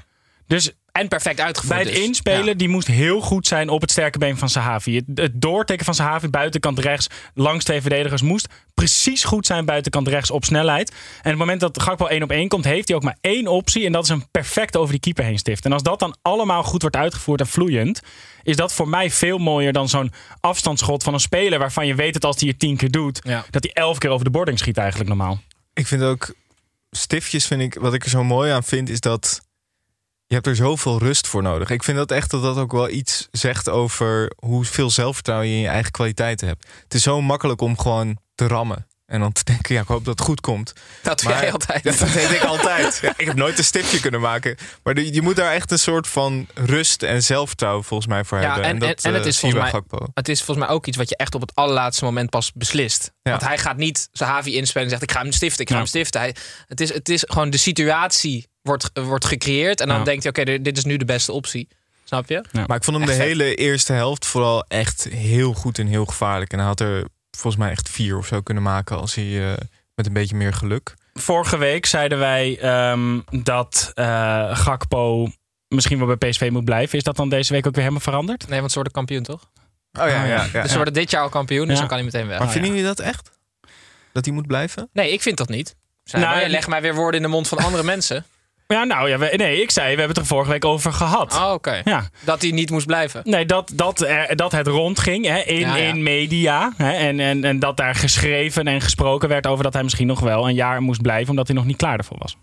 [0.47, 2.05] Dus en perfect uitgevoerd bij het dus.
[2.05, 2.55] inspelen, Ja.
[2.55, 4.97] die moest heel goed zijn op het sterke been van Sahavi.
[4.97, 10.09] Het, het doortikken van Sahavi buitenkant rechts, langs twee verdedigers, moest precies goed zijn buitenkant
[10.09, 10.91] rechts op snelheid.
[10.91, 13.47] En op het moment dat Gakpo één op één komt, heeft hij ook maar één
[13.47, 13.87] optie.
[13.87, 15.65] En dat is hem perfect over die keeper heen stift.
[15.65, 18.01] En als dat dan allemaal goed wordt uitgevoerd en vloeiend,
[18.43, 22.13] is dat voor mij veel mooier dan zo'n afstandsschot van een speler waarvan je weet
[22.13, 23.45] dat als hij het tien keer doet, Ja.
[23.51, 25.41] dat hij elf keer over de boarding schiet eigenlijk normaal.
[25.73, 26.35] Ik vind ook
[26.91, 29.41] stiftjes, vind ik, wat ik er zo mooi aan vind, is dat
[30.35, 31.71] je hebt er zoveel rust voor nodig.
[31.71, 35.61] Ik vind dat echt dat dat ook wel iets zegt over hoeveel zelfvertrouwen je in
[35.61, 36.67] je eigen kwaliteiten hebt.
[36.83, 38.87] Het is zo makkelijk om gewoon te rammen.
[39.07, 40.73] En dan te denken, ja, ik hoop dat het goed komt.
[41.03, 41.83] Dat doe jij altijd.
[41.99, 42.99] Dat deed ik altijd.
[43.03, 44.57] Ja, ik heb nooit een stiftje kunnen maken.
[44.83, 48.41] Maar de- je moet daar echt een soort van rust en zelfvertrouwen volgens mij voor
[48.41, 48.65] Ja, hebben.
[48.65, 50.07] en- dat, en- en het eh, is volgens Gakpo.
[50.15, 53.13] Het is volgens mij ook iets wat je echt op het allerlaatste moment pas beslist.
[53.23, 53.31] Ja.
[53.31, 55.77] Want hij gaat niet zijn Havi inspelen en zegt ik ga hem stiften, ik ga
[55.77, 56.21] hem stiften.
[56.21, 56.35] Hij,
[56.67, 60.05] het, is, het is gewoon de situatie wordt, wordt gecreëerd en dan Ja.
[60.05, 61.69] denkt hij oké, dit is nu de beste optie.
[62.05, 62.45] Snap je?
[62.67, 63.27] Maar ik vond hem Echt de vet.
[63.27, 66.53] hele eerste helft vooral echt heel goed en heel gevaarlijk.
[66.53, 69.57] En hij had er volgens mij echt vier of zo kunnen maken als hij eh,
[69.95, 70.95] met een beetje meer geluk.
[71.15, 75.29] Vorige week zeiden wij ehm, dat eh, Gakpo
[75.69, 76.99] misschien wel bij PSV moet blijven.
[76.99, 78.49] Is dat dan deze week ook weer helemaal veranderd?
[78.49, 79.51] Nee, want ze worden kampioen toch?
[80.01, 80.47] Oh ja, ja.
[80.53, 81.79] dus ze worden dit jaar al kampioen, dus Ja.
[81.79, 82.39] dan kan hij meteen weg.
[82.39, 82.77] Maar Oh, vinden ja.
[82.77, 83.31] jullie dat echt?
[84.13, 84.89] Dat hij moet blijven?
[84.93, 85.77] Nee, ik vind dat niet.
[86.05, 88.25] Zij, Nou, maar legt mij weer woorden in de mond van andere mensen.
[88.75, 91.35] Ja, nou ja, we- nee, ik zei, we hebben het er vorige week over gehad.
[91.35, 91.81] Oh, oké.
[91.85, 93.21] Ja, Dat hij niet moest blijven.
[93.25, 95.85] nee, dat, dat, er, dat het rondging hè, in, Ja, ja.
[95.89, 96.73] in media.
[96.77, 100.21] Hè, en, en, en dat daar geschreven en gesproken werd over dat hij misschien nog
[100.21, 102.37] wel een jaar moest blijven, omdat hij nog niet klaar ervoor was.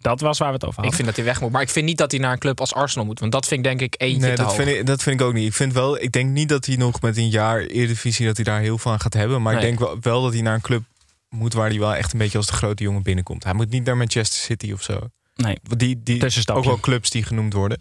[0.00, 0.94] Dat was waar we het over Ik hadden.
[1.04, 1.50] vind dat hij weg moet.
[1.52, 3.20] Maar ik vind niet dat hij naar een club als Arsenal moet.
[3.20, 4.54] Want dat vind ik denk ik eentje Nee, te dat hoog.
[4.54, 5.46] vind, ik, dat vind ik ook niet.
[5.46, 8.44] Ik vind wel, ik denk niet dat hij nog met een jaar Eredivisie dat hij
[8.44, 9.42] daar heel veel aan gaat hebben.
[9.42, 9.62] Maar Nee.
[9.62, 10.82] ik denk wel, wel dat hij naar een club
[11.28, 13.44] moet waar hij wel echt een beetje als de grote jongen binnenkomt.
[13.44, 14.98] Hij moet niet naar Manchester City of zo.
[15.34, 16.62] Nee, Die, die tussenstapje.
[16.62, 17.78] ook wel clubs die genoemd worden.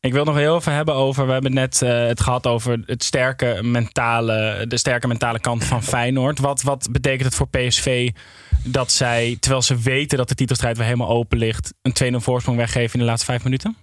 [0.00, 1.26] Ik wil nog heel even hebben over.
[1.26, 5.82] We hebben net eh, het gehad over het sterke mentale, de sterke mentale kant van
[5.82, 6.38] Feyenoord.
[6.38, 8.10] Wat, wat betekent het voor PSV
[8.64, 12.58] dat zij, terwijl ze weten dat de titelstrijd weer helemaal open ligt, een 2-0 voorsprong
[12.58, 13.76] weggeven in de laatste vijf minuten?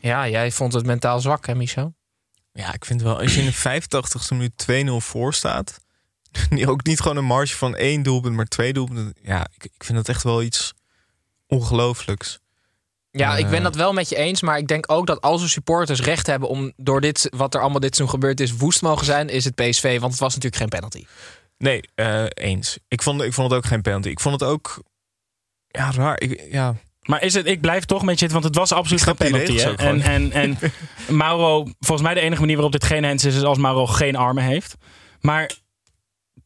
[0.00, 1.94] Ja, jij vond het mentaal zwak, hè, Michel?
[2.52, 4.66] Ja, ik vind wel, als je in de 85ste minuut
[5.02, 5.80] 2-0 voor staat.
[6.66, 9.14] Ook niet gewoon een marge van één doelpunt, maar twee doelpunten.
[9.22, 10.72] Ja, ik, ik vind dat echt wel iets
[11.50, 12.38] ongelooflijks.
[13.10, 13.62] Ja, ik ben Eh.
[13.62, 14.42] dat wel met je eens.
[14.42, 17.60] Maar ik denk ook dat als er supporters recht hebben om door dit, wat er
[17.60, 19.98] allemaal dit seizoen gebeurd is, woest mogen zijn, is het PSV.
[20.00, 21.04] Want het was natuurlijk geen penalty.
[21.58, 22.78] Nee, eh, eens.
[22.88, 24.08] Ik vond, ik vond het ook geen penalty.
[24.08, 24.82] Ik vond het ook
[25.68, 26.20] ja, raar.
[26.20, 29.16] Ik, ja, Maar is het, ik blijf toch beetje zitten, want het was absoluut geen
[29.16, 29.56] penalty.
[29.58, 29.74] hè?
[29.74, 30.58] En, en, en
[31.16, 34.16] Mauro, volgens mij de enige manier waarop dit geen hands is, is als Mauro geen
[34.16, 34.76] armen heeft.
[35.20, 35.50] Maar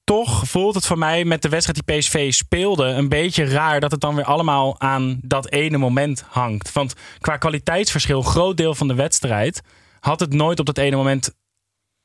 [0.05, 3.91] toch voelt het voor mij met de wedstrijd die PSV speelde een beetje raar dat
[3.91, 6.73] het dan weer allemaal aan dat ene moment hangt.
[6.73, 9.63] Want qua kwaliteitsverschil, groot deel van de wedstrijd,
[10.01, 11.35] had het nooit op dat ene moment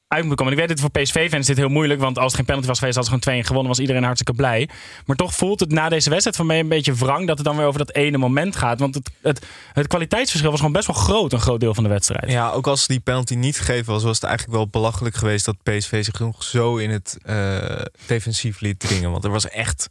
[0.10, 0.46] uit komen.
[0.46, 2.68] En ik weet het voor PSV-fans is dit heel moeilijk, want als het geen penalty
[2.68, 4.70] was geweest, had ze gewoon twee gewonnen, was iedereen hartstikke blij.
[5.06, 7.58] Maar toch voelt het na deze wedstrijd voor mij een beetje wrang dat het dan
[7.58, 8.80] weer over dat ene moment gaat.
[8.80, 11.90] Want het, het, het kwaliteitsverschil was gewoon best wel groot, een groot deel van de
[11.90, 12.32] wedstrijd.
[12.32, 15.64] ja, ook als die penalty niet gegeven was, was het eigenlijk wel belachelijk geweest dat
[15.64, 19.12] PSV zich nog zo in het eh, defensief liet dringen.
[19.12, 19.88] Want er was echt.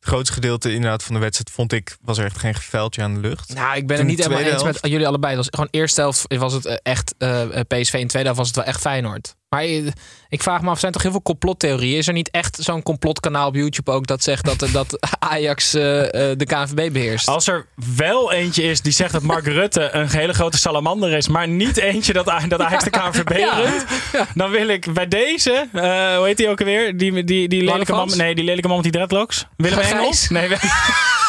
[0.00, 3.14] Het grootste gedeelte inderdaad van de wedstrijd vond ik, was er echt geen geveldje aan
[3.14, 3.54] de lucht.
[3.54, 5.36] Nou, ik ben het niet helemaal eens met jullie allebei.
[5.36, 7.94] Het was gewoon eerste helft was het eh, echt eh, PSV.
[7.94, 9.34] In de tweede helft was het wel echt Feyenoord.
[9.50, 9.64] Maar
[10.28, 11.96] ik vraag me af, zijn toch heel veel complottheorieën?
[11.98, 16.30] Is er niet echt zo'n complotkanaal op YouTube ook dat zegt dat, dat Ajax eh,
[16.30, 17.28] eh, de KNVB beheerst?
[17.28, 21.28] Als er wel eentje is die zegt dat Mark Rutte een hele grote salamander is,
[21.28, 23.54] maar niet eentje dat, dat Ajax de KNVB Ja.
[23.60, 23.84] runt,
[24.34, 26.96] dan wil ik bij deze, eh, hoe heet die ook alweer?
[26.96, 29.46] Die, die, die, lelijke man, nee, die lelijke man met die dreadlocks.
[29.56, 29.92] Willem Gijs?
[30.28, 30.40] Engel?
[30.40, 30.58] Nee, we-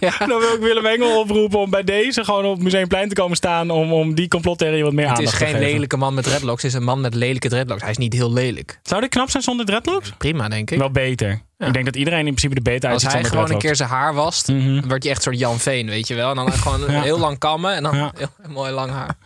[0.00, 0.12] Ja.
[0.26, 3.70] dan wil ik Willem Engel oproepen om bij deze gewoon op Museumplein te komen staan
[3.70, 5.70] om, om die complottheorie wat meer Het is aandacht te geen geven.
[5.72, 6.62] lelijke man met dreadlocks.
[6.62, 7.82] Het is een man met lelijke dreadlocks.
[7.82, 8.78] Hij is niet heel lelijk.
[8.82, 10.12] Zou dit knap zijn zonder dreadlocks?
[10.18, 10.78] Prima, denk ik.
[10.78, 11.42] Wel beter.
[11.58, 13.76] Ik denk dat iedereen in principe er beter Als uitziet hij zonder gewoon een keer
[13.76, 14.74] zijn haar wast, Mhm.
[14.74, 16.30] dan wordt hij echt soort Jan Veen, weet je wel.
[16.30, 17.02] En dan gewoon Ja.
[17.02, 18.12] heel lang kammen en dan Ja.
[18.16, 19.16] heel, mooi lang haar.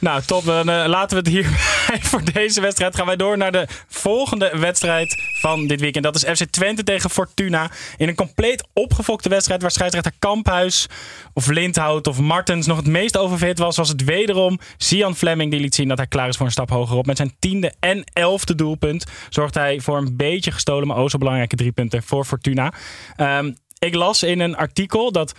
[0.00, 0.44] Nou, top.
[0.44, 2.96] Dan eh, laten we het hierbij voor deze wedstrijd.
[2.96, 6.04] Gaan wij door naar de volgende wedstrijd van dit weekend.
[6.04, 7.70] Dat is FC Twente tegen Fortuna.
[7.96, 10.86] In een compleet opgefokte wedstrijd waar scheidsrechter Kamphuis
[11.32, 15.60] of Lindhout of Martens nog het meest overfit was, was het wederom Sian Fleming die
[15.60, 17.06] liet zien dat hij klaar is voor een stap hogerop.
[17.06, 21.18] Met zijn tiende en elfde doelpunt zorgt hij voor een beetje gestolen, maar ook zo
[21.18, 22.72] belangrijke drie punten voor Fortuna.
[23.16, 25.34] Ehm, ik las in een artikel dat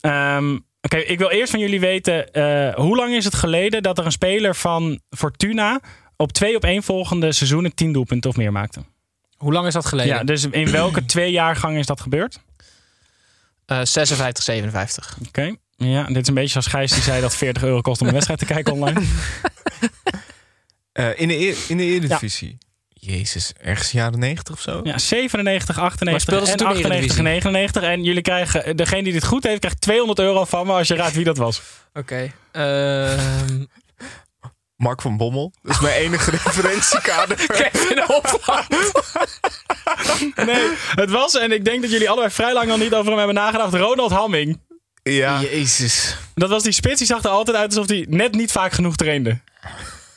[0.00, 3.98] ehm, Oké, ik wil eerst van jullie weten, eh, hoe lang is het geleden dat
[3.98, 5.80] er een speler van Fortuna
[6.16, 8.80] op twee op één volgende seizoenen 10 doelpunten of meer maakte?
[9.36, 10.14] Hoe lang is dat geleden?
[10.14, 12.38] Ja, dus in welke twee jaargangen is dat gebeurd?
[13.66, 15.18] Eh, 56, 57.
[15.28, 15.54] Oké.
[15.76, 18.12] Ja, dit is een beetje als Gijs die zei dat 40 euro kost om een
[18.12, 19.02] wedstrijd te kijken online.
[20.92, 22.58] Eh, in, de, e- in de Eredivisie.
[23.06, 24.80] Jezus, ergens jaren 90 of zo?
[24.84, 27.82] Ja, 97, 98 speelden ze en toen in de 98 en 99.
[27.82, 30.94] En jullie krijgen, degene die dit goed heeft, krijgt 200 euro van me als je
[30.94, 31.62] raadt wie dat was.
[31.94, 32.32] Oké.
[32.52, 33.64] Ehm,
[34.76, 35.52] Mark van Bommel.
[35.62, 37.36] Dat is mijn enige referentiekader.
[37.60, 38.92] Kevin Hofland.
[40.36, 43.18] Nee, het was, en ik denk dat jullie allebei vrij lang al niet over hem
[43.18, 44.60] hebben nagedacht, Ronald Hamming.
[45.02, 46.16] Ja, Jezus.
[46.34, 48.96] Dat was die spits, die zag er altijd uit alsof hij net niet vaak genoeg
[48.96, 49.40] trainde.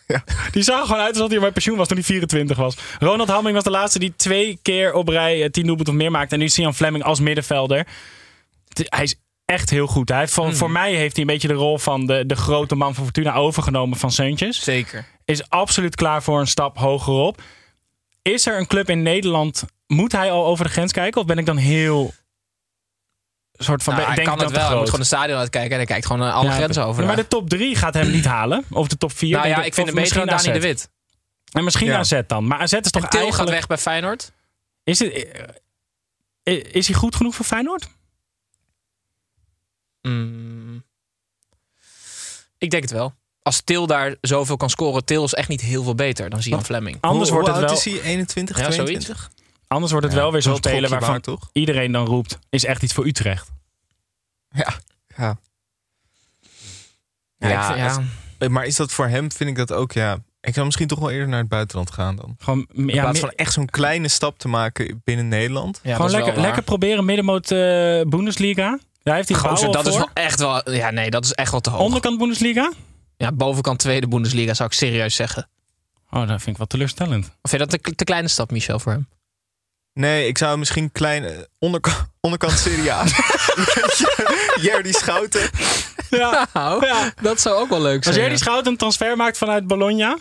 [0.08, 0.24] Ja.
[0.52, 2.78] Die zag gewoon uit alsof hij bij pensioen was toen hij 24 was.
[3.00, 6.12] Ronald Hamming was de laatste die twee keer op rij eh, 10 doelpunten of meer
[6.12, 6.34] maakte.
[6.34, 7.88] En nu is Sian Fleming als middenvelder.
[8.84, 9.16] Hij is
[9.46, 10.10] echt heel goed.
[10.10, 12.76] Hij heeft, voor, voor mij heeft hij een beetje de rol van de, de grote
[12.76, 14.64] man van Fortuna overgenomen van Seuntjes.
[14.64, 15.06] Zeker.
[15.26, 17.42] Is absoluut klaar voor een stap hogerop.
[18.22, 19.64] Is er een club in Nederland...
[19.88, 21.22] Moet hij al over de grens kijken?
[21.22, 22.14] Of ben ik dan heel...
[23.58, 24.70] Soort van, Nou, hij denk kan ik het dan te wel.
[24.70, 27.06] Hij moet gewoon een stadion uitkijken en hij kijkt gewoon alle Ja, grenzen over.
[27.06, 28.66] Maar de top 3 gaat hem niet halen.
[28.70, 29.30] Of de top 4.
[29.32, 30.68] nou denk ja, ik vind het beter dan misschien Dani de.
[30.68, 30.90] Wit.
[31.52, 31.98] En misschien Ja.
[31.98, 32.48] AZ dan.
[32.48, 33.34] Maar AZ is toch En Til eigenlijk...
[33.36, 34.32] gaat weg bij Feyenoord.
[34.84, 35.28] Is, het,
[36.44, 37.88] eh, is hij goed genoeg voor Feyenoord?
[40.02, 40.84] Mm.
[42.58, 43.14] Ik denk het wel.
[43.42, 46.66] Als Til daar zoveel kan scoren, Til is echt niet heel veel beter dan Sian
[46.66, 46.98] Fleming.
[47.02, 48.10] Anders hoe, wordt hoe het oud wel, is hij?
[48.10, 49.30] 21, Ja, 22?
[49.68, 51.50] Anders wordt het wel weer zo'n speler waarvan waard, toch?
[51.52, 52.40] iedereen dan roept...
[52.50, 53.52] is echt iets voor Utrecht.
[54.50, 54.74] Ja.
[55.18, 55.38] ja.
[57.38, 58.04] Ja, Ja, ik vind- ja.
[58.38, 60.18] Eh, Maar is dat voor hem, vind ik dat ook, ja...
[60.42, 62.36] Ik zou misschien toch wel eerder naar het buitenland gaan dan.
[62.40, 65.80] Gewoon, m- In ja, plaats van echt zo'n kleine stap te maken binnen Nederland.
[65.84, 67.58] Ja, gewoon lekker, lekker proberen middenmoot eh
[68.02, 68.80] Bundesliga.
[69.04, 70.72] Daar heeft hij Gozer, dat is wel echt wel...
[70.72, 71.80] Ja, nee, dat is echt wel te hoog.
[71.80, 72.72] Onderkant Bundesliga?
[73.18, 75.50] Ja, bovenkant tweede Bundesliga zou ik serieus zeggen.
[76.12, 77.26] Oh, dat vind ik wel teleurstellend.
[77.42, 79.08] Of vind je dat te, te kleine stap, Michel, voor hem?
[80.00, 81.24] Nee, ik zou misschien klein...
[81.26, 83.04] eh, onderka- onderkant Serie A.
[84.66, 85.50] Jerdy Schouten.
[86.10, 86.48] Ja.
[86.54, 87.12] Nou, ja.
[87.22, 88.06] dat zou ook wel leuk zijn.
[88.06, 88.44] Als jij die ja.
[88.44, 90.18] Schout een transfer maakt vanuit Bologna...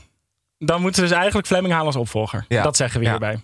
[0.58, 2.44] dan moeten ze dus eigenlijk Fleming halen als opvolger.
[2.48, 2.62] Ja.
[2.62, 3.10] Dat zeggen we Ja.
[3.10, 3.42] hierbij.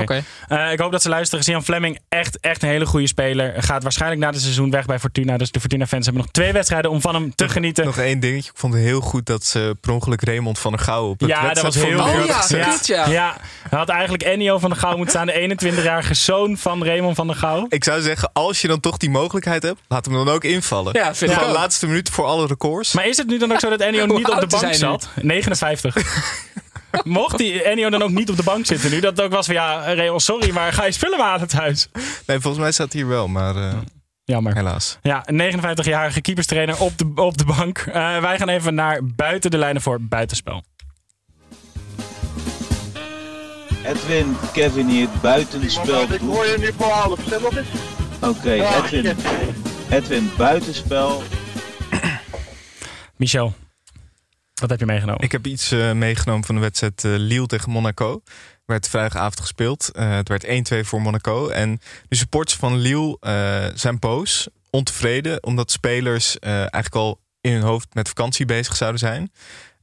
[0.00, 0.22] Oké.
[0.48, 1.44] Eh, ik hoop dat ze luisteren.
[1.44, 3.62] Sian Fleming, echt, echt een hele goede speler.
[3.62, 5.36] Gaat waarschijnlijk na het seizoen weg bij Fortuna.
[5.36, 7.84] Dus de Fortuna-fans hebben nog twee wedstrijden om van hem te genieten.
[7.84, 8.50] Nog één dingetje.
[8.50, 11.28] Ik vond het heel goed dat ze per ongeluk Raymond van der Gouw op het
[11.28, 12.68] Ja, dat was heel Oh ja, gezet.
[12.68, 13.06] kut, ja.
[13.08, 13.36] Ja,
[13.68, 15.26] hij had eigenlijk Ennio van der Gouw moeten staan.
[15.26, 17.66] De 21-jarige zoon van Raymond van der Gouw.
[17.68, 20.92] Ik zou zeggen, als je dan toch die mogelijkheid hebt, laat hem dan ook invallen.
[20.98, 22.92] Ja, vind ik laatste minuut voor alle records.
[22.92, 25.08] Maar is het nu dan ook zo dat Ennio niet op de bank zat?
[25.22, 25.96] 59.
[27.04, 29.00] Mocht die Ennio dan ook niet op de bank zitten nu?
[29.00, 31.52] Dat het ook was van ja, Raymond, sorry, maar ga je spullen maar aan het
[31.52, 31.88] huis?
[32.26, 33.74] Nee, volgens mij staat hij hier wel, maar eh,
[34.24, 34.54] Jammer.
[34.54, 34.98] helaas.
[35.02, 37.78] Ja, een 59-jarige keeperstrainer op de, op de bank.
[37.78, 40.62] Eh, wij gaan even naar buiten de lijnen voor buitenspel.
[43.84, 46.02] Edwin, Kevin hier, buitenspel.
[46.02, 47.68] Ik hoor je nu voor half, stem op eens.
[48.20, 49.16] Oké, Edwin.
[49.90, 51.22] Edwin, buitenspel.
[53.16, 53.54] Michel,
[54.62, 55.22] wat heb je meegenomen?
[55.22, 58.22] Ik heb iets eh, meegenomen van de wedstrijd eh, Lille tegen Monaco.
[58.64, 59.90] Werd vrijdagavond gespeeld.
[59.92, 61.48] Eh, het werd 1-2 voor Monaco.
[61.48, 63.16] En de supporters van Lille
[63.74, 69.32] zijn boos, ontevreden, omdat spelers eigenlijk al in hun hoofd met vakantie bezig zouden zijn.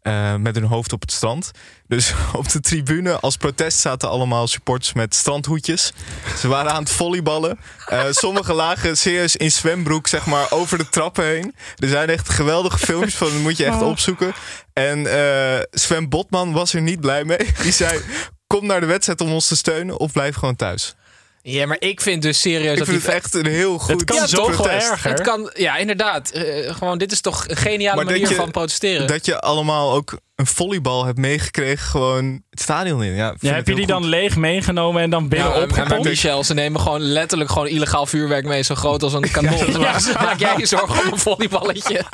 [0.09, 1.51] Eh, met hun hoofd op het strand.
[1.87, 5.93] Dus op de tribune als protest zaten allemaal supporters met strandhoedjes.
[6.37, 7.59] Ze waren aan het volleyballen.
[7.85, 11.55] Eh sommigen lagen serieus in zwembroek zeg maar, over de trappen heen.
[11.75, 14.33] Er zijn echt geweldige filmpjes van, dat moet je echt opzoeken.
[14.73, 17.53] En eh, Sven Botman was er niet blij mee.
[17.61, 18.01] Die zei,
[18.47, 20.95] kom naar de wedstrijd om ons te steunen of blijf gewoon thuis.
[21.41, 24.03] Ja, maar ik vind dus serieus Ik dat vind die het echt een heel goed
[24.03, 24.47] kan Ja, zo toch?
[24.47, 24.89] wel protest.
[24.91, 25.09] erger.
[25.11, 26.29] Het kan, ja, inderdaad.
[26.31, 29.07] Eh, gewoon, dit is toch een geniale Maar dat manier je- van protesteren.
[29.07, 33.13] Dat je allemaal ook een volleybal hebt meegekregen, gewoon het stadion in.
[33.15, 33.87] Ja, heb je die goed.
[33.87, 36.03] dan leeg meegenomen en dan binnen Ja, opgepompt?
[36.03, 39.79] Michel, ze nemen gewoon letterlijk gewoon illegaal vuurwerk mee, zo groot als een kanon.
[39.81, 42.03] Ja, maak jij je zorgen om een volleyballetje.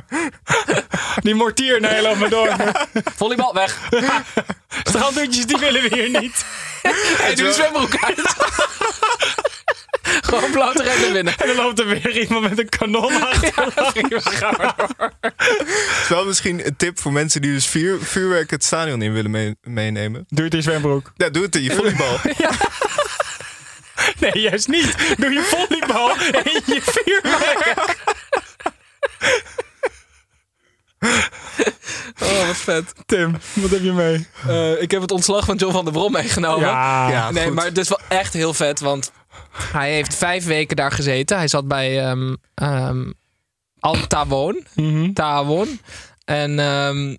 [1.22, 2.56] Die mortier, nee, loop maar door.
[3.16, 3.78] Volleybal weg.
[4.88, 6.44] Strandhoedjes, die willen we hier niet.
[6.82, 8.20] Hey, doe je zwembroek uit.
[10.24, 11.34] gewoon blote rennen binnen.
[11.38, 13.52] En dan loopt er weer iemand met een kanon achter.
[14.22, 15.12] Ga maar door.
[15.20, 19.12] Het is wel misschien een tip voor mensen die dus vuur, vuurwerk het stadion in
[19.12, 20.24] willen mee- meenemen.
[20.28, 21.12] Doe het in zwembroek.
[21.16, 22.18] Ja, doe het in je volleybal.
[24.18, 24.94] Nee, juist niet.
[25.18, 27.96] Doe je volleybal en je vuurwerk.
[32.22, 32.92] Oh, wat vet.
[33.06, 34.26] Tim, wat heb je mee?
[34.48, 36.68] Eh, ik heb het ontslag van John van der Brom meegenomen.
[36.68, 37.54] Ja, Ja, nee, goed.
[37.54, 39.12] maar het is wel echt heel vet, want
[39.72, 41.36] hij heeft vijf weken daar gezeten.
[41.36, 43.10] Hij zat bij, ehm, ehm,
[43.80, 44.66] Al-Tawon.
[44.74, 45.10] Mhm.
[46.24, 47.16] En ehm,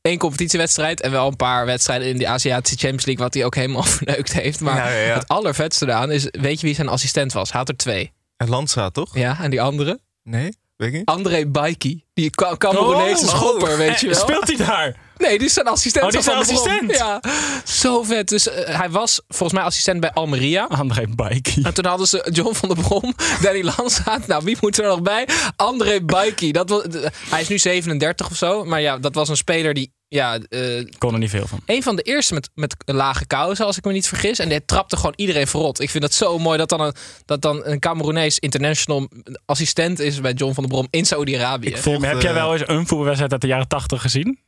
[0.00, 3.54] één competitiewedstrijd en wel een paar wedstrijden in de Aziatische Champions League, wat hij ook
[3.54, 4.60] helemaal verneukt heeft.
[4.60, 5.14] Maar Ja, ja, ja.
[5.14, 7.50] het allervetste eraan is, weet je wie zijn assistent was?
[7.50, 8.12] Hij had er twee.
[8.36, 9.14] Het Landsa, toch?
[9.16, 10.00] Ja, en die andere?
[10.22, 10.56] Nee?
[10.82, 11.08] Weet ik niet.
[11.08, 12.04] André Baiki.
[12.14, 13.28] Die Ka- Cameroenese Oh.
[13.34, 14.22] schopper, weet je Eh, wel.
[14.22, 14.96] Speelt hij daar?
[15.16, 16.04] Nee, die is zijn assistent.
[16.04, 16.96] Oh, die is van zijn assistent?
[16.96, 17.20] Ja,
[17.64, 18.28] zo vet.
[18.28, 20.64] Dus eh, hij was volgens mij assistent bij Almeria.
[20.64, 21.62] André Baiki.
[21.62, 24.26] En toen hadden ze John van der Brom, Danny Landsaat.
[24.26, 25.28] Nou, wie moet er nog bij?
[25.56, 26.52] André Baiki.
[26.52, 26.82] Dat was,
[27.30, 28.64] hij is nu 37 of zo.
[28.64, 29.92] Maar ja, dat was een speler die...
[30.12, 31.60] Ja, eh, Kon er niet veel van.
[31.66, 34.38] een van de eerste met, met lage kousen, als ik me niet vergis.
[34.38, 35.80] En die trapte gewoon iedereen verrot.
[35.80, 36.94] Ik vind dat zo mooi dat dan een,
[37.24, 39.08] dat dan een Cameroenees international
[39.46, 41.74] assistent is bij John van der Brom in Saudi-Arabië.
[42.00, 44.38] Heb jij wel eens een voetbalwedstrijd uit de jaren 80 gezien?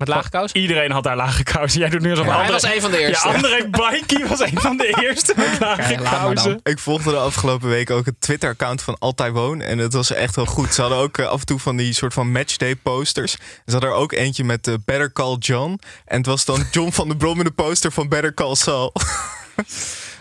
[0.00, 0.60] Met lage kousen?
[0.60, 1.80] Iedereen had daar lage kousen.
[1.80, 2.52] Jij doet nu alsof Ja, hij André...
[2.60, 3.28] was een van de eerste.
[3.28, 6.60] Ja, André Baiki was een van de eerste met lage Kijk, kousen.
[6.62, 9.60] Ik volgde de afgelopen week ook het Twitter-account van Altai Woon.
[9.60, 10.74] En het was echt wel goed.
[10.74, 13.32] Ze hadden ook eh, af en toe van die soort van matchday posters.
[13.32, 15.80] Ze hadden er ook eentje met eh, Better Call John.
[16.04, 18.92] En het was dan John van der Brom in de poster van Better Call Saul.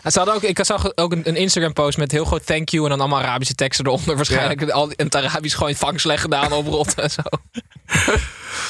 [0.03, 2.69] En Ze hadden ook, ik zag ook een, een Instagram post met heel groot thank
[2.69, 4.15] you en dan allemaal Arabische teksten eronder.
[4.21, 7.21] Waarschijnlijk al in het Arabisch gewoon vangsleg gedaan op rot en zo.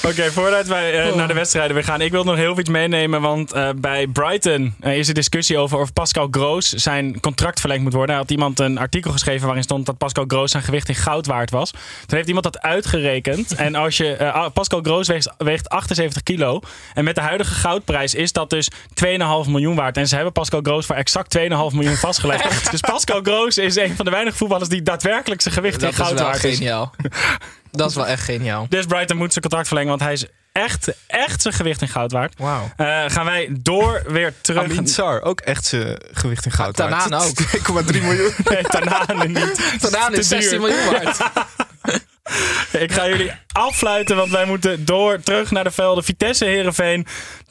[0.07, 2.01] Oké, voordat wij eh, naar de wedstrijden weer gaan.
[2.01, 3.21] Ik wil nog heel veel iets meenemen.
[3.21, 7.83] Want eh, bij Brighton eh, is er discussie over of Pascal Groos zijn contract verlengd
[7.83, 8.15] moet worden.
[8.15, 11.25] Er had iemand een artikel geschreven waarin stond dat Pascal Groos zijn gewicht in goud
[11.25, 11.71] waard was.
[11.71, 13.55] Toen heeft iemand dat uitgerekend.
[13.65, 16.59] en als je, eh, Pascal Groos weegt, weegt 78 kilo.
[16.93, 19.97] En met de huidige goudprijs is dat dus 2,5 miljoen waard.
[19.97, 21.39] En ze hebben Pascal Groos voor exact 2,5
[21.75, 22.71] miljoen vastgelegd.
[22.71, 25.91] dus Pascal Groos is een van de weinige voetballers die daadwerkelijk zijn gewicht in Dat
[25.91, 26.55] is goud waard is.
[26.57, 26.93] geniaal.
[27.71, 28.65] Dat is wel echt geniaal.
[28.69, 32.11] Dus Brighton moet zijn contract verlengen, want hij is echt, echt zijn gewicht in goud
[32.11, 32.33] waard.
[32.37, 32.71] Wauw.
[32.77, 34.63] Eh, gaan wij door weer terug.
[34.63, 36.79] Amin Sar, ook echt zijn gewicht in goud.
[36.79, 37.29] Ah, Tanaan waard.
[37.57, 37.85] ook.
[37.93, 38.31] 2,3 miljoen.
[38.49, 39.75] Nee, Tanane niet.
[39.79, 40.41] Vandaan Te is duur.
[40.41, 41.17] 16 miljoen waard.
[42.71, 46.03] Ik ga jullie affluiten, want wij moeten door terug naar de velden.
[46.03, 47.07] Vitesse, Herenveen,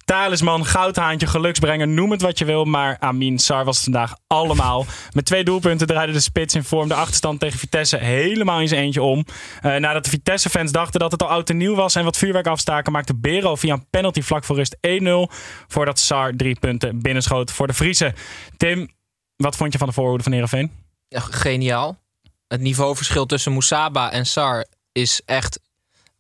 [0.09, 2.65] talisman, goudhaantje, geluksbrenger, noem het wat je wil.
[2.65, 4.87] Maar Amin Sar was het vandaag allemaal.
[5.13, 8.83] Met twee doelpunten draaide de spits in vorm de achterstand tegen Vitesse helemaal in zijn
[8.83, 9.25] eentje om.
[9.61, 12.47] Eh, nadat de Vitesse-fans dachten dat het al oud en nieuw was en wat vuurwerk
[12.47, 15.31] afstaken, maakte Bero via een penalty vlak voor rust 1-0.
[15.67, 18.15] Voordat Sar drie punten binnenschoot voor de Friese.
[18.57, 18.91] Tim,
[19.37, 20.73] wat vond je van de voorhoede van Herenveen?
[21.09, 21.99] Ja, geniaal.
[22.47, 25.61] Het niveauverschil tussen Mousaba en Sar is echt.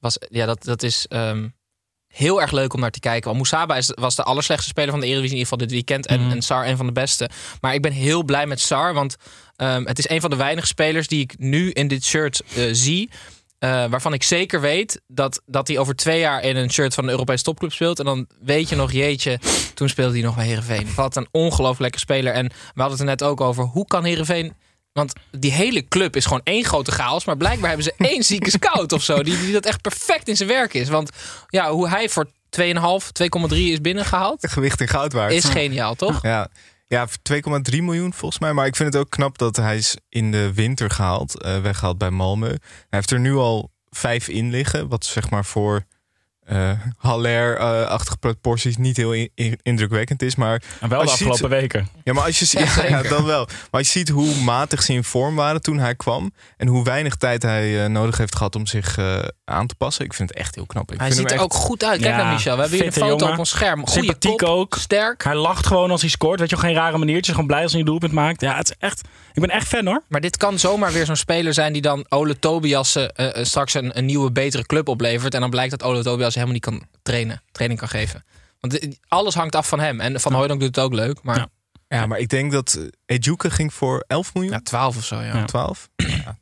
[0.01, 1.49] Was, ja, dat, dat is ehm,
[2.09, 3.25] heel erg leuk om naar te kijken.
[3.25, 6.07] Want Mousaba is, was de allerslechtste speler van de Eredivisie in ieder geval dit weekend.
[6.07, 7.31] En, en Sar een van de beste.
[7.61, 8.95] Maar ik ben heel blij met Sar.
[8.95, 9.17] Want
[9.57, 12.65] ehm, het is een van de weinige spelers die ik nu in dit shirt eh,
[12.73, 13.11] zie.
[13.59, 17.05] eh, waarvan ik zeker weet dat, dat hij over twee jaar in een shirt van
[17.05, 17.99] een Europese topclub speelt.
[17.99, 19.39] En dan weet je nog, jeetje,
[19.75, 20.95] toen speelde hij nog bij Herenveen.
[20.95, 22.33] Wat een ongelooflijk lekker speler.
[22.33, 23.65] En we hadden het er net ook over.
[23.65, 24.53] Hoe kan Herenveen
[24.99, 27.25] want die hele club is gewoon één grote chaos.
[27.25, 29.23] Maar blijkbaar hebben ze één zieke scout of zo.
[29.23, 30.89] Die, die dat echt perfect in zijn werk is.
[30.89, 31.11] Want
[31.49, 32.31] ja, hoe hij voor 2,5,
[33.51, 34.47] 2,3 is binnengehaald.
[34.51, 35.33] Gewicht in goud waard.
[35.33, 36.23] Is geniaal, toch?
[36.23, 36.49] Ja,
[36.87, 38.53] ja voor 2,3 miljoen volgens mij.
[38.53, 41.43] Maar ik vind het ook knap dat hij is in de winter gehaald.
[41.43, 42.49] eh, weggehaald bij Malmö.
[42.49, 42.59] Hij
[42.89, 44.89] heeft er nu al vijf in liggen.
[44.89, 45.85] Wat zeg maar voor
[46.49, 50.35] eh Haller-achtige proporties niet heel in- in- indrukwekkend is.
[50.37, 51.89] Maar En wel de ziet- afgelopen weken.
[52.05, 53.45] ja, maar als je ziet, Ja, dan wel.
[53.47, 56.33] Maar als je ziet hoe matig ze in vorm waren toen hij kwam.
[56.57, 60.05] En hoe weinig tijd hij eh, nodig heeft gehad om zich eh, aan te passen.
[60.05, 60.93] Ik vind het echt heel knap.
[60.93, 62.01] Ik Hij vind ziet er ook goed uit.
[62.01, 62.55] Kijk Ja, naar Michel.
[62.55, 63.33] We hebben hier een foto jongen.
[63.33, 63.79] op ons scherm.
[63.87, 64.77] Goede Sympathiek kop, ook.
[64.79, 65.25] sterk.
[65.25, 66.41] Hij lacht gewoon als hij scoort.
[66.41, 67.35] Weet je, wel, geen rare maniertjes.
[67.35, 68.41] Gewoon blij als hij een doelpunt maakt.
[68.41, 69.01] Ja, het is echt...
[69.33, 70.03] Ik ben echt fan hoor.
[70.09, 73.75] Maar dit kan zomaar weer zo'n speler zijn die dan Ole Tobias eh, eh, straks
[73.75, 75.35] een, een nieuwe, betere club oplevert.
[75.35, 78.25] En dan blijkt dat Ole Tobias helemaal niet kan trainen, training kan geven.
[78.61, 80.01] Want dit- alles hangt af van hem.
[80.01, 81.23] En Van Hooydonk doet het ook leuk.
[81.23, 81.49] Maar Ja.
[81.89, 82.75] ja, Ja, maar ik denk dat
[83.07, 84.63] eh, Ejuke ging voor 11 miljoen.
[84.63, 85.37] 12 of zo, ja.
[85.37, 85.45] Ja.
[85.45, 85.89] 12?
[85.97, 86.39] Ja.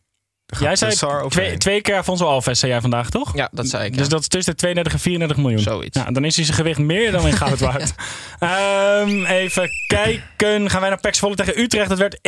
[0.46, 0.94] Jij zei
[1.28, 3.36] twee, twee keer Afonso Alves, zei jij vandaag toch?
[3.36, 3.96] Ja, dat zei ik.
[3.96, 5.60] Dus dat is tussen de 32 en 34 miljoen.
[5.60, 5.98] Zoiets.
[5.98, 7.94] Ja, dan is hij zijn gewicht meer dan in goud waard.
[8.38, 10.70] Ehm, even kijken.
[10.70, 11.88] Gaan wij naar PEC Zwolle tegen Utrecht.
[11.88, 12.20] Dat werd 1-1.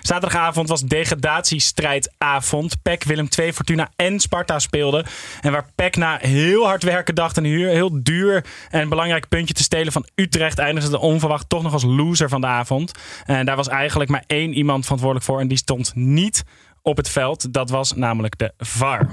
[0.00, 2.82] Zaterdagavond was degradatiestrijdavond.
[2.82, 5.06] PEC, Willem II, Fortuna en Sparta speelden.
[5.40, 9.54] En waar PEC na heel hard werken dacht een heel, heel duur en belangrijk puntje
[9.54, 10.58] te stelen van Utrecht...
[10.58, 12.92] eindigde de onverwacht toch nog als loser van de avond.
[13.24, 15.40] En daar was eigenlijk maar één iemand verantwoordelijk voor.
[15.40, 16.44] En die stond niet
[16.88, 17.52] op het veld.
[17.52, 19.10] Dat was namelijk de VAR.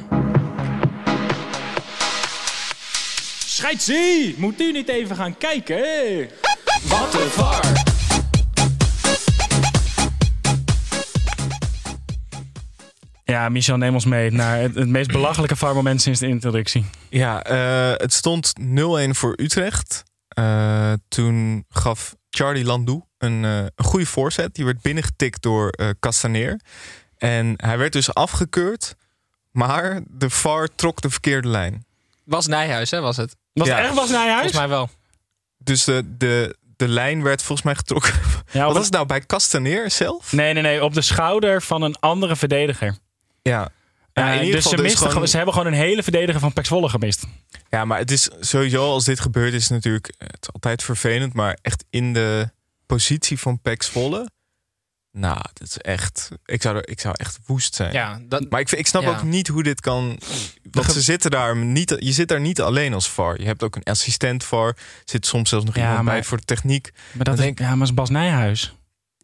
[3.45, 4.35] Scheidsie!
[4.37, 5.83] Moet u niet even gaan kijken?
[6.87, 7.93] Wat een var.
[13.23, 16.85] Ja, Michel, neem ons mee naar het, het meest belachelijke VAR-moment sinds de introductie.
[17.09, 20.03] Ja, eh, het stond 0-1 voor Utrecht.
[20.27, 24.55] Eh, toen gaf Charlie Landou een, eh, een goede voorzet.
[24.55, 26.59] Die werd binnengetikt door eh Castaneer.
[27.17, 28.95] En hij werd dus afgekeurd
[29.51, 31.85] Maar de VAR trok de verkeerde lijn.
[32.23, 33.35] Was Nijhuis, hè, was het?
[33.53, 33.75] Was Ja.
[33.75, 34.33] het echt Bas Nijhuis?
[34.39, 34.89] Volgens mij wel.
[35.57, 38.13] Dus de, de, de lijn werd volgens mij getrokken.
[38.51, 40.31] Ja, Wat was het nou bij Castaneer zelf?
[40.31, 40.83] Nee, nee, nee.
[40.83, 42.97] Op de schouder van een andere verdediger.
[43.41, 43.69] Ja.
[44.13, 46.39] Ja, Eh, in ieder dus geval, ze, misten, gewoon- ze hebben gewoon een hele verdediger
[46.39, 47.23] van Pek Zwolle gemist.
[47.69, 51.33] Ja, maar het is sowieso als dit gebeurt is het natuurlijk het is altijd vervelend,
[51.33, 52.49] maar echt in de
[52.85, 54.29] positie van Pek Zwolle.
[55.17, 56.29] Nou, dat is echt.
[56.45, 57.93] Ik zou, er, ik zou echt woest zijn.
[57.93, 59.09] Ja, dat, Maar ik, ik snap Ja.
[59.09, 60.19] ook niet hoe dit kan.
[60.71, 61.95] Want ze zitten daar niet.
[61.99, 63.39] Je zit daar niet alleen als VAR.
[63.39, 64.75] Je hebt ook een assistent VAR.
[65.05, 66.91] Zit soms zelfs nog Ja, iemand maar- bij voor de techniek.
[66.93, 68.75] Maar dat Dan is, denk ja, maar is Bas Nijhuis.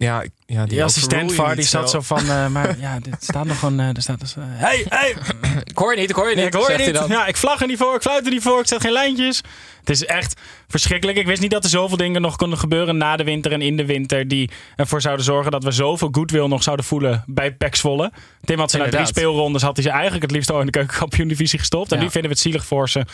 [0.02, 2.30] Ja, ja die, Die assistent VAR die zat zo van...
[2.30, 3.80] eh, maar ja, dit staat nog een...
[3.80, 5.16] eh, er staat dus, eh, hey, hey!
[5.72, 6.46] ik hoor je niet, ik hoor je niet.
[6.46, 6.94] Ik hoor je niet.
[6.94, 7.10] dan.
[7.10, 9.42] Ja, ik vlag er niet voor, ik fluit er niet voor, ik zet geen lijntjes.
[9.80, 11.18] Het is echt verschrikkelijk.
[11.18, 13.78] Ik wist niet dat er zoveel dingen nog konden gebeuren na de winter en in
[13.78, 14.28] de winter...
[14.28, 18.12] die ervoor zouden zorgen dat we zoveel goodwill nog zouden voelen bij Pek Zwolle.
[18.42, 20.72] Tim had ze na drie speelrondes had hij ze eigenlijk het liefst al in de
[20.72, 21.92] keukenkampioen-divisie gestopt.
[21.92, 22.04] En Ja.
[22.04, 23.06] nu vinden we het zielig voor ze.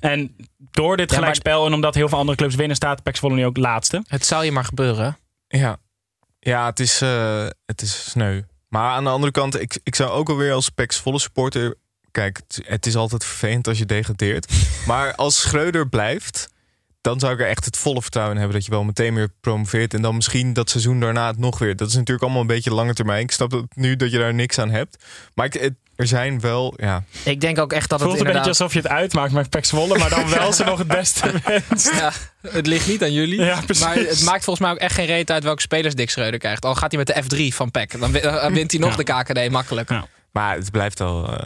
[0.00, 0.36] En
[0.70, 2.76] door dit Ja, maar- gelijkspel en omdat heel veel andere clubs winnen...
[2.76, 4.02] staat Pek Zwolle nu ook laatste.
[4.06, 5.16] Het zou je maar gebeuren.
[5.48, 5.76] Ja,
[6.44, 8.42] ja het, is, eh, het is sneu.
[8.68, 11.74] Maar aan de andere kant, ik, ik zou ook alweer als Pek volle supporter.
[12.10, 14.52] Kijk, het, het is altijd vervelend als je degradeert.
[14.86, 16.48] maar als Schreuder blijft,
[17.00, 19.28] dan zou ik er echt het volle vertrouwen in hebben dat je wel meteen weer
[19.40, 19.94] promoveert.
[19.94, 21.76] En dan misschien dat seizoen daarna het nog weer.
[21.76, 23.22] Dat is natuurlijk allemaal een beetje lange termijn.
[23.22, 25.04] Ik snap dat nu dat je daar niks aan hebt.
[25.34, 27.04] Maar ik, het- er zijn wel, ja.
[27.24, 28.46] Ik denk ook echt dat Het het voelt een beetje inderdaad...
[28.48, 29.98] alsof je het uitmaakt met Pek Zwolle...
[29.98, 31.92] maar dan wel ze nog het beste wenst.
[31.94, 32.12] Ja,
[32.50, 33.40] het ligt niet aan jullie.
[33.40, 33.84] Ja, precies.
[33.84, 36.64] maar het maakt volgens mij ook echt geen reet uit welke spelers Dick Schreuder krijgt.
[36.64, 38.00] Al gaat hij met de F3 van PEC.
[38.00, 39.22] Dan, wi- dan wint hij nog Ja.
[39.22, 39.88] de KKD makkelijk.
[39.88, 40.06] Ja.
[40.32, 41.28] Maar het blijft wel.
[41.36, 41.44] eh,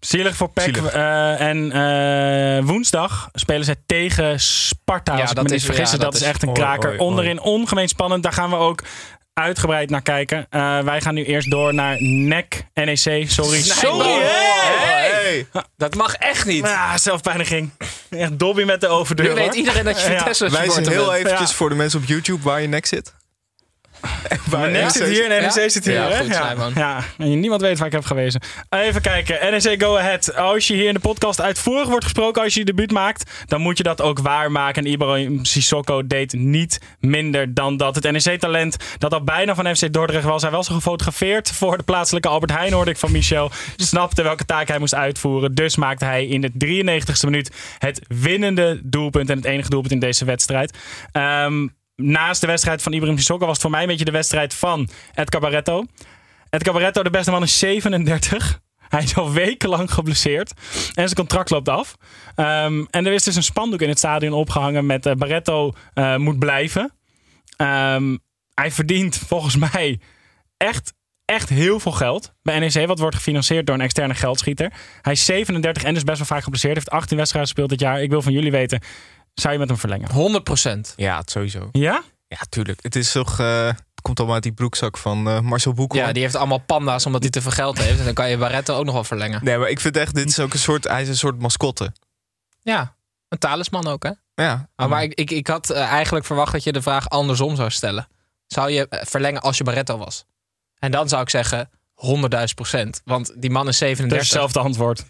[0.00, 0.64] Zielig voor PEC.
[0.64, 0.92] Zielig.
[0.92, 5.14] Eh, en eh, woensdag spelen zij tegen Sparta.
[5.14, 5.84] Ja, als ik dat me niet is- vergis.
[5.90, 6.98] ja, dat, dat is is- echt een kraker.
[6.98, 8.22] Onderin ongemeen spannend.
[8.22, 8.82] Daar gaan we ook
[9.34, 10.46] uitgebreid naar kijken.
[10.50, 12.96] Eh, wij gaan nu eerst door naar NEC, NEC.
[13.30, 13.62] Sorry.
[13.62, 14.08] Sorry.
[14.20, 15.10] Hey!
[15.22, 15.46] hey!
[15.76, 16.64] Dat mag echt niet.
[16.64, 17.70] Ah, zelfpijniging.
[18.10, 19.28] Echt Dobby met de overdeur.
[19.28, 19.54] nu weet hoor.
[19.54, 20.18] iedereen dat je Ja.
[20.18, 21.16] Vitesse Wijs supporter heel bent.
[21.24, 21.56] eventjes Ja.
[21.56, 23.14] voor de mensen op YouTube waar je nek zit.
[24.50, 25.94] waar NEC zit hier en NEC zit hier.
[25.94, 26.18] Ja, hè?
[26.18, 26.42] goed, ja.
[26.42, 26.72] Snijboon.
[26.74, 27.04] ja.
[27.18, 28.40] En niemand weet waar ik heb gewezen.
[28.68, 29.50] Even kijken.
[29.50, 30.36] NEC Go Ahead.
[30.36, 33.60] Als je hier in de podcast uitvoerig wordt gesproken als je je debuut maakt, dan
[33.60, 34.84] moet je dat ook waarmaken.
[34.84, 37.94] En Ibrahim Sissoko deed niet minder dan dat.
[37.94, 40.42] Het NEC-talent dat al bijna van FC Dordrecht was.
[40.42, 43.50] Hij was al gefotografeerd voor de plaatselijke Albert Heijn, hoorde ik van Michel.
[43.76, 45.54] Snapte welke taak hij moest uitvoeren.
[45.54, 49.30] Dus maakte hij in de 93ste minuut het winnende doelpunt.
[49.30, 50.78] En het enige doelpunt in deze wedstrijd.
[51.12, 51.66] Ehm,
[52.02, 54.88] naast de wedstrijd van Ibrahim Sissoko was het voor mij een beetje de wedstrijd van
[55.14, 55.84] Ed Cabaretto.
[56.50, 58.60] Ed Cabaretto, de beste man, is 37.
[58.88, 60.52] Hij is al wekenlang geblesseerd.
[60.74, 61.96] En zijn contract loopt af.
[62.34, 66.16] Ehm, en er is dus een spandoek in het stadion opgehangen met eh, Barretto eh,
[66.16, 66.92] moet blijven.
[67.56, 68.16] Ehm,
[68.54, 70.00] hij verdient volgens mij
[70.56, 70.92] echt,
[71.24, 72.86] echt heel veel geld bij NEC.
[72.86, 74.72] Wat wordt gefinancierd door een externe geldschieter.
[75.02, 76.74] Hij is 37 en is best wel vaak geblesseerd.
[76.74, 78.02] Heeft 18 wedstrijden gespeeld dit jaar.
[78.02, 78.80] Ik wil van jullie weten,
[79.34, 80.10] zou je met hem verlengen?
[80.10, 80.92] 100 procent.
[80.96, 81.68] Ja, het sowieso.
[81.72, 82.02] Ja?
[82.28, 82.82] Ja, tuurlijk.
[82.82, 83.38] Het is toch.
[83.40, 85.98] eh, het komt allemaal uit die broekzak van eh, Marcel Boekel.
[85.98, 87.98] Ja, die heeft allemaal panda's omdat hij te veel geld heeft.
[87.98, 89.44] En dan kan je Barretto ook nog wel verlengen.
[89.44, 90.84] Nee, maar ik vind echt, dit is ook een soort.
[90.88, 91.92] Hij is een soort mascotte.
[92.62, 92.94] Ja,
[93.28, 94.10] een talisman ook, hè?
[94.34, 94.68] Ja.
[94.76, 97.70] Maar, maar ik, ik, ik had eh, eigenlijk verwacht dat je de vraag andersom zou
[97.70, 98.08] stellen.
[98.46, 100.24] Zou je verlengen als je Barretto was?
[100.78, 103.00] En dan zou ik zeggen 100.000 procent.
[103.04, 104.18] Want die man is Dat is 37.
[104.18, 105.04] hetzelfde antwoord.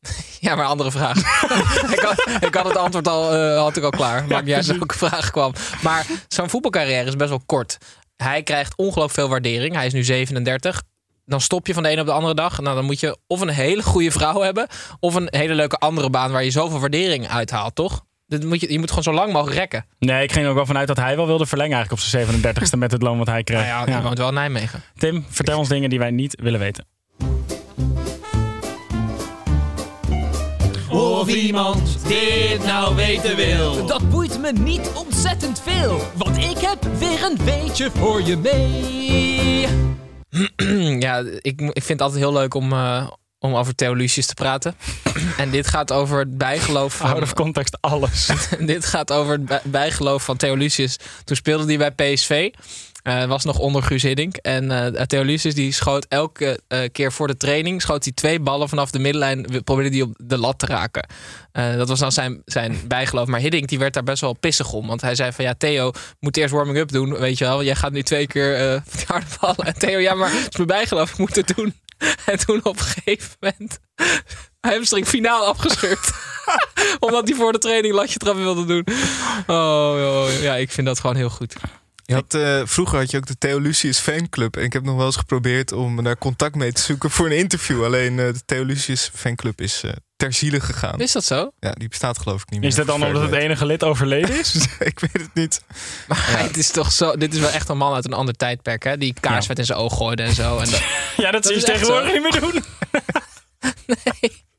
[0.40, 1.16] Ja, maar andere vraag.
[1.96, 4.24] ik, had, ik had het antwoord al, eh, had ik al klaar.
[4.26, 5.52] Maakt niet uit welke vraag kwam.
[5.82, 7.78] Maar zo'n voetbalcarrière is best wel kort.
[8.16, 9.74] Hij krijgt ongelooflijk veel waardering.
[9.74, 10.82] Hij is nu 37.
[11.24, 12.60] Dan stop je van de ene op de andere dag.
[12.60, 14.66] Nou, dan moet je of een hele goede vrouw hebben...
[15.00, 18.04] of een hele leuke andere baan waar je zoveel waardering uithaalt, toch?
[18.26, 19.86] Dit moet je, je moet gewoon zo lang mogelijk rekken.
[19.98, 22.26] Nee, ik ging er ook wel vanuit dat hij wel wilde verlengen eigenlijk op zijn
[22.26, 23.58] 37ste met het loon wat hij kreeg.
[23.58, 24.02] Nou ja, die Ja.
[24.02, 24.82] woont wel in Nijmegen.
[24.98, 26.86] Tim, vertel ons dingen die wij niet willen weten.
[31.18, 33.86] Of iemand dit nou weten wil.
[33.86, 39.66] Dat boeit me niet ontzettend veel, want ik heb weer een weetje voor je mee.
[41.06, 44.34] ja, ik, ik vind het altijd heel leuk om, eh, om over Theo Lucius te
[44.34, 44.76] praten.
[45.36, 47.10] en dit gaat over het bijgeloof van...
[47.10, 48.30] Out of context alles.
[48.60, 50.96] dit gaat over het bij- bijgeloof van Theo Lucius.
[51.24, 52.50] Toen speelde hij bij PSV.
[53.08, 54.36] Eh, was nog onder Guus Hiddink.
[54.36, 57.82] En eh Theo Lucius die schoot elke eh, keer voor de training...
[57.82, 59.62] schoot hij twee ballen vanaf de middenlijn...
[59.64, 61.08] probeerde hij op de lat te raken.
[61.52, 63.26] Dat was dan zijn, zijn bijgeloof.
[63.26, 64.86] Maar Hiddink die werd daar best wel pissig om.
[64.86, 67.18] Want hij zei van ja, Theo moet eerst warming-up doen.
[67.18, 69.66] Weet je wel, jij gaat nu twee keer harde ballen.
[69.66, 71.10] En Theo, ja, maar het is mijn bijgeloof.
[71.10, 71.74] Ik moet het doen.
[72.26, 73.78] En toen op een gegeven moment...
[74.60, 76.10] hamstring finaal afgescheurd.
[76.98, 78.86] Omdat hij voor de training latje trappen wilde doen.
[79.46, 81.54] Oh, oh, ja, ik vind dat gewoon heel goed.
[82.08, 84.56] Je had, eh, vroeger had je ook de Theo Lucius fanclub.
[84.56, 87.36] En ik heb nog wel eens geprobeerd om daar contact mee te zoeken voor een
[87.36, 87.84] interview.
[87.84, 91.00] Alleen eh, de Theo Lucius fanclub is eh, ter ziele gegaan.
[91.00, 91.50] Is dat zo?
[91.60, 92.68] Ja, die bestaat geloof ik niet meer.
[92.68, 94.54] Is dat dan omdat het enige lid overleden is?
[94.78, 95.62] ik weet het niet.
[96.06, 97.16] Maar het is toch zo.
[97.16, 98.98] Dit is wel echt een man uit een ander tijdperk, hè?
[98.98, 100.58] Die kaarsvet in zijn oog gooide en zo.
[100.58, 100.82] En dat,
[101.16, 102.14] ja, dat, Dat zie je is tegenwoordig zo.
[102.14, 102.64] niet meer doen.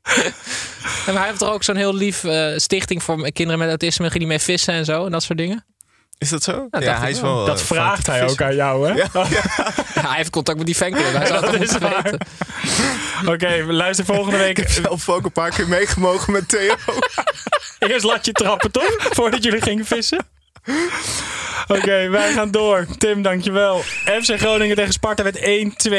[1.06, 4.06] en hij heeft toch ook zo'n heel lief eh, stichting voor kinderen met autisme.
[4.06, 5.64] Ging die mee vissen en zo en dat soort dingen.
[6.20, 6.66] Is dat zo?
[6.70, 7.44] dacht ja, ik hij is wel.
[7.44, 8.94] Dat eh, vraagt hij ook aan jou, hè?
[9.94, 11.12] Ja, hij heeft contact met die fanclub.
[11.12, 11.74] Hij zou Dat is.
[13.32, 14.56] Oké, we luister volgende Ik week.
[14.56, 16.74] heb zelf ook een paar keer meegemogen met Theo.
[17.78, 18.96] Eerst laat je trappen, toch?
[18.98, 20.26] Voordat jullie gingen vissen.
[21.76, 22.86] Oké, wij gaan door.
[22.98, 23.78] Tim, dankjewel.
[24.22, 25.42] FC Groningen tegen Sparta werd 1-2.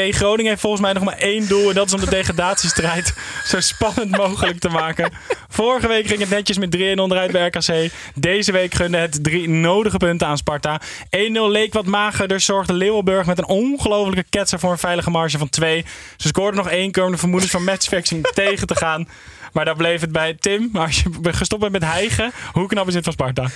[0.08, 1.68] Groningen heeft volgens mij nog maar één doel.
[1.68, 3.14] En dat is om de degradatiestrijd
[3.50, 5.12] zo spannend mogelijk te maken.
[5.48, 7.92] Vorige week ging het netjes met 3-1 onderuit bij RKC.
[8.14, 10.80] Deze week gunde het drie nodige punten aan Sparta.
[11.04, 12.28] 1-0 leek wat mager.
[12.28, 15.84] Dus zorgde Leeuwenburg met een ongelofelijke ketser voor een veilige marge van 2.
[16.16, 19.08] Ze scoorden nog één keer om de vermoedens van matchfixing tegen te gaan.
[19.52, 20.34] Maar daar bleef het bij.
[20.40, 23.48] Tim, maar als je gestopt bent met hijgen, hoe knap is dit van Sparta?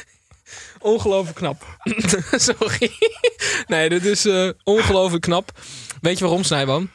[0.79, 1.79] Ongelooflijk knap.
[2.31, 2.93] Sorry.
[3.67, 5.51] Nee, dit is eh, ongelooflijk knap.
[6.01, 6.91] Weet je waarom, Snijboom?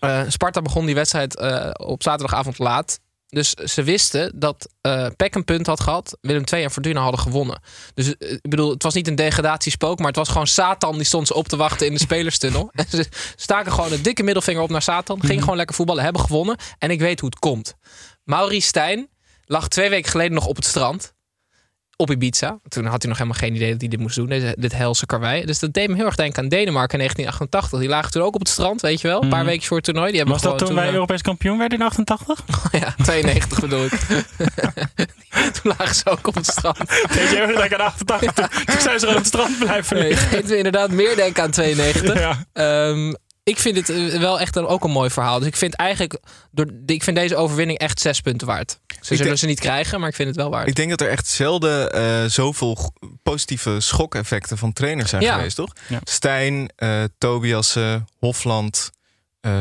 [0.00, 3.00] Eh, Sparta begon die wedstrijd eh, op zaterdagavond laat.
[3.28, 6.18] Dus ze wisten dat eh Peck een punt had gehad.
[6.20, 7.60] Willem II en Fortuna hadden gewonnen.
[7.94, 9.98] Dus ik bedoel, het was niet een degradatiespook.
[9.98, 12.70] Maar het was gewoon Satan die stond ze op te wachten in de spelerstunnel.
[12.74, 13.06] En ze
[13.36, 15.20] staken gewoon een dikke middelvinger op naar Satan.
[15.20, 16.56] Gingen gewoon lekker voetballen, hebben gewonnen.
[16.78, 17.74] En ik weet hoe het komt.
[18.24, 19.08] Maurice Stijn
[19.44, 21.12] lag twee weken geleden nog op het strand
[22.00, 22.58] op Ibiza.
[22.68, 25.06] Toen had hij nog helemaal geen idee dat hij dit moest doen, deze, dit helse
[25.06, 25.44] karwei.
[25.44, 27.80] Dus dat deed me heel erg denken aan Denemarken in 1988.
[27.80, 29.22] Die lagen toen ook op het strand, weet je wel.
[29.22, 30.08] Een paar weken voor het toernooi.
[30.08, 32.72] Die hebben Was dat toen wij eh, Europees kampioen werden in 88?
[32.80, 33.92] ja, 92 bedoel ik.
[35.62, 36.78] toen lagen ze ook op het strand.
[36.78, 38.48] Weet je heel erg denken aan 88?
[38.48, 41.50] Toen, toen zijn ze op het strand blijven Nee, ik deed inderdaad meer denken aan
[41.50, 42.18] 92.
[42.18, 42.44] Ja.
[42.52, 43.12] Ehm,
[43.48, 45.38] ik vind het eh, wel echt een, ook een mooi verhaal.
[45.38, 46.18] Dus ik vind eigenlijk,
[46.50, 48.80] door, ik vind deze overwinning echt zes punten waard.
[49.08, 50.68] Ze zullen denk- ze niet krijgen, maar ik vind het wel waard.
[50.68, 52.92] Ik denk dat er echt zelden eh, zoveel
[53.22, 55.34] positieve schokeffecten van trainers zijn Ja.
[55.34, 55.72] geweest, toch?
[55.88, 55.98] Ja.
[56.04, 58.90] Stijn, eh Tobiassen, Hofland,
[59.40, 59.52] eh,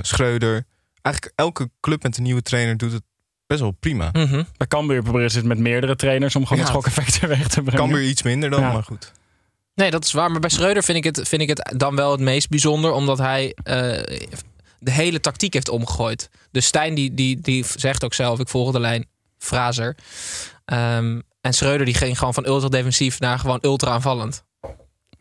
[0.00, 0.64] Schreuder.
[1.02, 3.02] Eigenlijk elke club met een nieuwe trainer doet het
[3.46, 4.08] best wel prima.
[4.12, 4.42] Mhm.
[4.56, 6.64] Bij Cambuur proberen ze het met meerdere trainers om gewoon Ja.
[6.64, 7.80] het schokeffect weg te brengen.
[7.88, 8.72] Kan weer iets minder dan, Ja.
[8.72, 9.12] maar goed.
[9.74, 10.30] Nee, dat is waar.
[10.30, 12.92] Maar bij Schreuder vind ik het, vind ik het dan wel het meest bijzonder.
[12.92, 14.18] Omdat hij eh,
[14.78, 16.30] de hele tactiek heeft omgegooid.
[16.50, 19.06] Dus Stijn die, die, die zegt ook zelf, ik volg de lijn
[19.38, 19.96] Fraser.
[20.64, 24.44] Ehm, en Schreuder die ging gewoon van ultra defensief naar gewoon ultra aanvallend.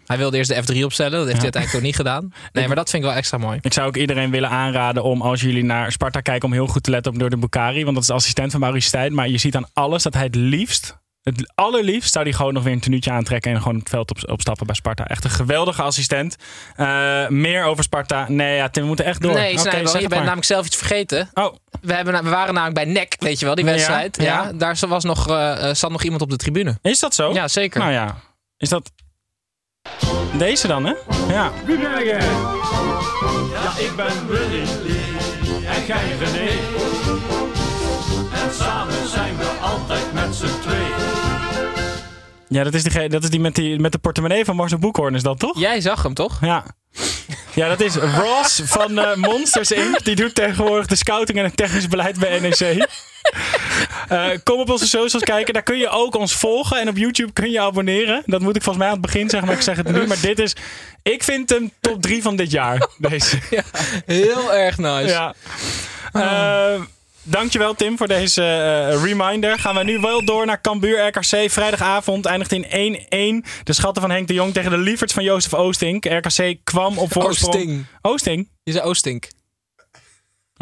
[0.05, 1.11] Hij wilde eerst de F3 opstellen.
[1.11, 2.33] Dat heeft hij uiteindelijk ook niet gedaan.
[2.51, 3.57] Nee, maar dat vind ik wel extra mooi.
[3.61, 6.83] Ik zou ook iedereen willen aanraden om, als jullie naar Sparta kijken, om heel goed
[6.83, 7.83] te letten op door de Bukari.
[7.83, 9.13] Want dat is de assistent van Maurice Stijn.
[9.13, 12.63] Maar je ziet aan alles dat hij het liefst, het allerliefst, zou hij gewoon nog
[12.63, 15.07] weer een tenuutje aantrekken en gewoon het veld op, opstappen bij Sparta.
[15.07, 16.35] Echt een geweldige assistent.
[16.75, 18.25] Eh, meer over Sparta.
[18.29, 19.33] Nee, ja, Tim, we moeten echt door.
[19.33, 20.19] nee, zeg je bent maar.
[20.19, 21.29] namelijk zelf iets vergeten.
[21.33, 24.17] Oh, We, hebben, we waren namelijk bij NEC, weet je wel, die wedstrijd.
[24.17, 24.51] Ja, ja.
[24.53, 26.77] daar was nog, eh, eh, zat nog iemand op de tribune.
[26.81, 27.33] is dat zo?
[27.33, 27.79] Ja, zeker.
[27.79, 28.15] Nou ja,
[28.57, 28.91] is dat
[30.37, 30.93] deze dan, hè?
[31.27, 31.51] Ja.
[31.65, 32.19] Wie ben jij?
[33.53, 34.63] Ja, ik ben Willy
[35.65, 36.49] en jij René.
[38.33, 40.62] En samen zijn we altijd met z'n.
[42.53, 45.15] Ja, dat is, die, dat is die met, die met de portemonnee van Marcel Boekhoorn,
[45.15, 45.59] is dat toch?
[45.59, 46.37] Jij zag hem, toch?
[46.41, 46.65] Ja.
[47.53, 50.03] Ja, dat is Ross van eh, Monsters Inc.
[50.03, 52.59] Die doet tegenwoordig de scouting en het technisch beleid bij NEC.
[54.07, 55.53] Eh, kom op onze socials kijken.
[55.53, 56.79] Daar kun je ook ons volgen.
[56.79, 58.23] En op YouTube kun je abonneren.
[58.25, 60.07] Dat moet ik volgens mij aan het begin zeggen, maar ik zeg het nu.
[60.07, 60.55] Maar dit is...
[61.01, 62.87] Ik vind hem top 3 van dit jaar.
[63.09, 63.37] Deze.
[64.05, 65.07] Heel erg nice.
[65.07, 65.33] Ja.
[66.11, 66.81] Eh,
[67.23, 69.59] dankjewel Tim voor deze eh, reminder.
[69.59, 71.51] Gaan we nu wel door naar Cambuur RKC.
[71.51, 73.47] Vrijdagavond eindigt in 1-1.
[73.63, 76.05] De schatten van Henk de Jong tegen de lieverds van Jozef Oostink.
[76.05, 77.55] RKC kwam op voorsprong.
[77.55, 77.85] Oosting.
[78.01, 78.49] Oosting?
[78.63, 79.27] Je zei Oostink.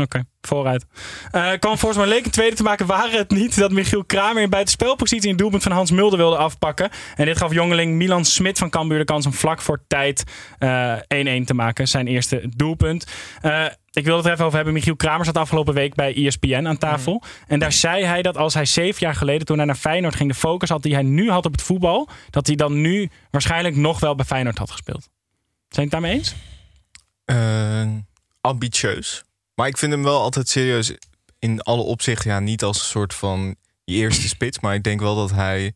[0.01, 0.85] Oké, vooruit.
[1.31, 2.85] Eh kwam volgens mij leek een tweede te maken.
[2.85, 6.89] Waren het niet dat Michiel Kramer in buitenspelpositie een doelpunt van Hans Mulder wilde afpakken.
[7.15, 10.23] En dit gaf jongeling Milan Smit van Cambuur de kans om vlak voor tijd
[10.57, 10.99] eh, 1-1
[11.45, 11.87] te maken.
[11.87, 13.05] Zijn eerste doelpunt.
[13.41, 14.73] Eh, ik wil het er even over hebben.
[14.73, 17.23] Michiel Kramer zat afgelopen week bij ESPN aan tafel.
[17.47, 20.29] En daar zei hij dat als hij zeven jaar geleden, toen hij naar Feyenoord ging,
[20.29, 23.75] de focus had die hij nu had op het voetbal, dat hij dan nu waarschijnlijk
[23.75, 25.09] nog wel bij Feyenoord had gespeeld.
[25.69, 26.35] Zijn je het daarmee eens?
[27.25, 27.87] Eh,
[28.41, 29.23] ambitieus.
[29.61, 30.93] Maar ik vind hem wel altijd serieus
[31.39, 32.31] in alle opzichten.
[32.31, 34.59] Ja, niet als een soort van je eerste spits.
[34.59, 35.73] Maar ik denk wel dat hij...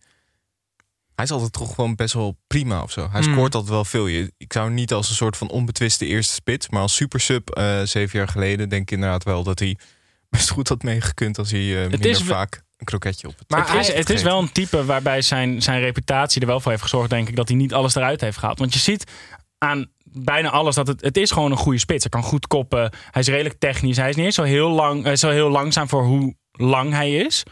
[1.15, 3.09] Hij is altijd toch gewoon best wel prima of zo.
[3.11, 3.33] Hij Mm.
[3.33, 4.07] scoort altijd wel veel.
[4.07, 6.69] Je- Ik zou hem niet als een soort van onbetwiste eerste spits.
[6.69, 9.77] Maar als super sub eh, zeven jaar geleden denk ik inderdaad wel dat hij
[10.29, 13.71] best goed had meegekund als hij eh, minder is vaak een kroketje op het Maar
[13.71, 16.83] het, is, het is wel een type waarbij zijn, zijn reputatie er wel voor heeft
[16.83, 18.59] gezorgd, denk ik, dat hij niet alles eruit heeft gehaald.
[18.59, 19.11] Want je ziet
[19.65, 22.03] aan bijna alles dat het, het is gewoon een goede spits.
[22.03, 22.91] Hij kan goed koppen.
[23.11, 23.97] Hij is redelijk technisch.
[23.97, 27.43] Hij is niet zo heel, lang, eh, zo heel langzaam voor hoe lang hij is.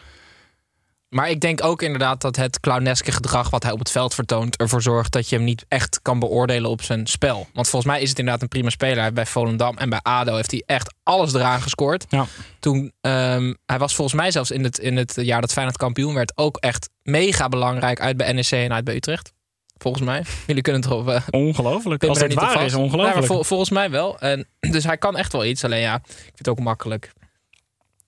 [1.14, 4.58] Maar ik denk ook inderdaad dat het clowneske gedrag wat hij op het veld vertoont
[4.58, 7.48] ervoor zorgt dat je hem niet echt kan beoordelen op zijn spel.
[7.54, 8.96] Want volgens mij is het inderdaad een prima speler.
[8.96, 12.06] Hij heeft bij Volendam en bij ADO heeft hij echt alles eraan gescoord.
[12.10, 12.26] Ja.
[12.60, 16.14] Toen, ehm, hij was volgens mij zelfs in het, in het jaar dat Feyenoord kampioen
[16.14, 19.33] werd ook echt mega belangrijk uit bij NEC en uit bij Utrecht.
[19.84, 20.24] Volgens mij.
[20.48, 21.08] Jullie kunnen het erop...
[21.08, 22.04] eh, Ongelooflijk.
[22.04, 23.14] Als het waar is, ongelooflijk.
[23.14, 24.20] Ja, maar vol- volgens mij wel.
[24.20, 25.64] En, dus hij kan echt wel iets.
[25.64, 27.12] Alleen ja, ik vind het ook makkelijk.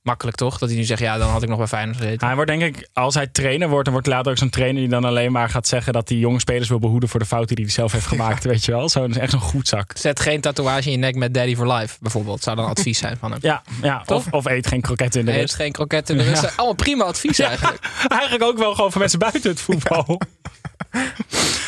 [0.06, 0.58] Makkelijk toch?
[0.58, 2.26] Dat hij nu zegt, ja, dan had ik nog bij Feyenoord gezeten.
[2.28, 4.90] Hij wordt denk ik, als hij trainer wordt, dan wordt later ook zo'n trainer die
[4.90, 7.66] dan alleen maar gaat zeggen dat hij jonge spelers wil behoeden voor de fouten die
[7.66, 8.44] hij zelf heeft gemaakt.
[8.44, 8.90] weet je wel?
[8.90, 9.92] Zo, dat is echt zo'n goed zak.
[9.98, 12.44] Zet geen tatoeage in je nek met Daddy for Life, bijvoorbeeld.
[12.44, 13.40] Zou dan advies zijn van hem.
[13.42, 14.04] Ja, ja.
[14.06, 15.56] Of, of eet geen kroketten in de rust.
[15.56, 16.58] geen kroket in de rust.
[16.58, 17.90] Allemaal prima advies eigenlijk.
[18.08, 20.18] Eigenlijk ook wel gewoon voor mensen buiten het voetbal.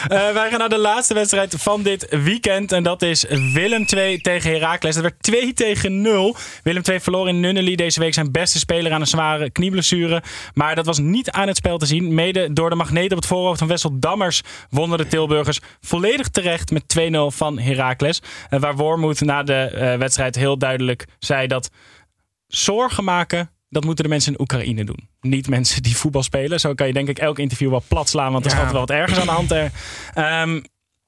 [0.07, 2.71] Eh, wij gaan naar de laatste wedstrijd van dit weekend.
[2.71, 4.93] En dat is Willem 2 tegen Heracles.
[4.93, 6.35] Dat werd 2 tegen 0.
[6.63, 10.23] Willem 2 verloor in Nunnely deze week zijn beste speler aan een zware knieblessure.
[10.53, 12.13] Maar dat was niet aan het spel te zien.
[12.13, 16.71] Mede door de magneet op het voorhoofd van Wessel Dammers wonnen de Tilburgers volledig terecht
[16.71, 18.21] met 2-0 van Heracles.
[18.49, 21.69] Eh, waar Wormoed na de eh, wedstrijd heel duidelijk zei dat
[22.47, 25.09] zorgen maken, dat moeten de mensen in Oekraïne doen.
[25.21, 26.59] Niet mensen die voetbal spelen.
[26.59, 28.63] Zo kan je denk ik elk interview wel plat slaan, want er is Ja.
[28.63, 29.51] altijd wel wat ergens aan de hand.
[29.51, 29.71] Er.
[30.13, 30.61] Ehm,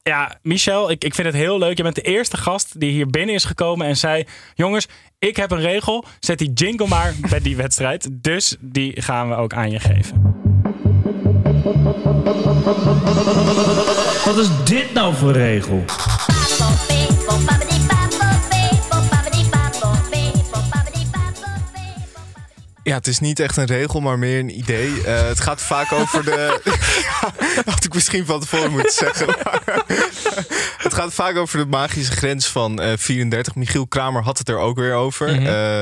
[0.04, 1.78] ja, Michel, ik, ik vind het heel leuk.
[1.78, 4.26] Je bent de eerste gast die hier binnen is gekomen en zei...
[4.56, 4.88] Jongens,
[5.20, 6.06] ik heb een regel.
[6.20, 8.10] Zet die jingle maar bij die wedstrijd.
[8.12, 10.38] Dus die gaan we ook aan je geven.
[14.26, 15.84] Wat is dit nou voor regel?
[22.90, 25.02] Ja, het is niet echt een regel, maar meer een idee.
[25.06, 26.60] Eh, het gaat vaak over de.
[27.72, 29.28] Had ik misschien van tevoren moeten zeggen.
[29.28, 29.84] maar-
[30.86, 33.56] het gaat vaak over de magische grens van eh 34.
[33.56, 35.48] Michiel Kramer had het er ook weer over.
[35.48, 35.82] Eh,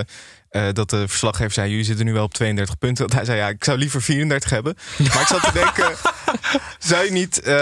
[0.49, 3.03] eh, dat de verslaggever zei: Jullie zitten nu wel op 32 punten.
[3.03, 4.75] Want hij zei: Ja, ik zou liever 34 hebben.
[4.97, 5.95] Maar ik zat te denken:
[6.89, 7.39] Zou je niet.
[7.41, 7.55] eh,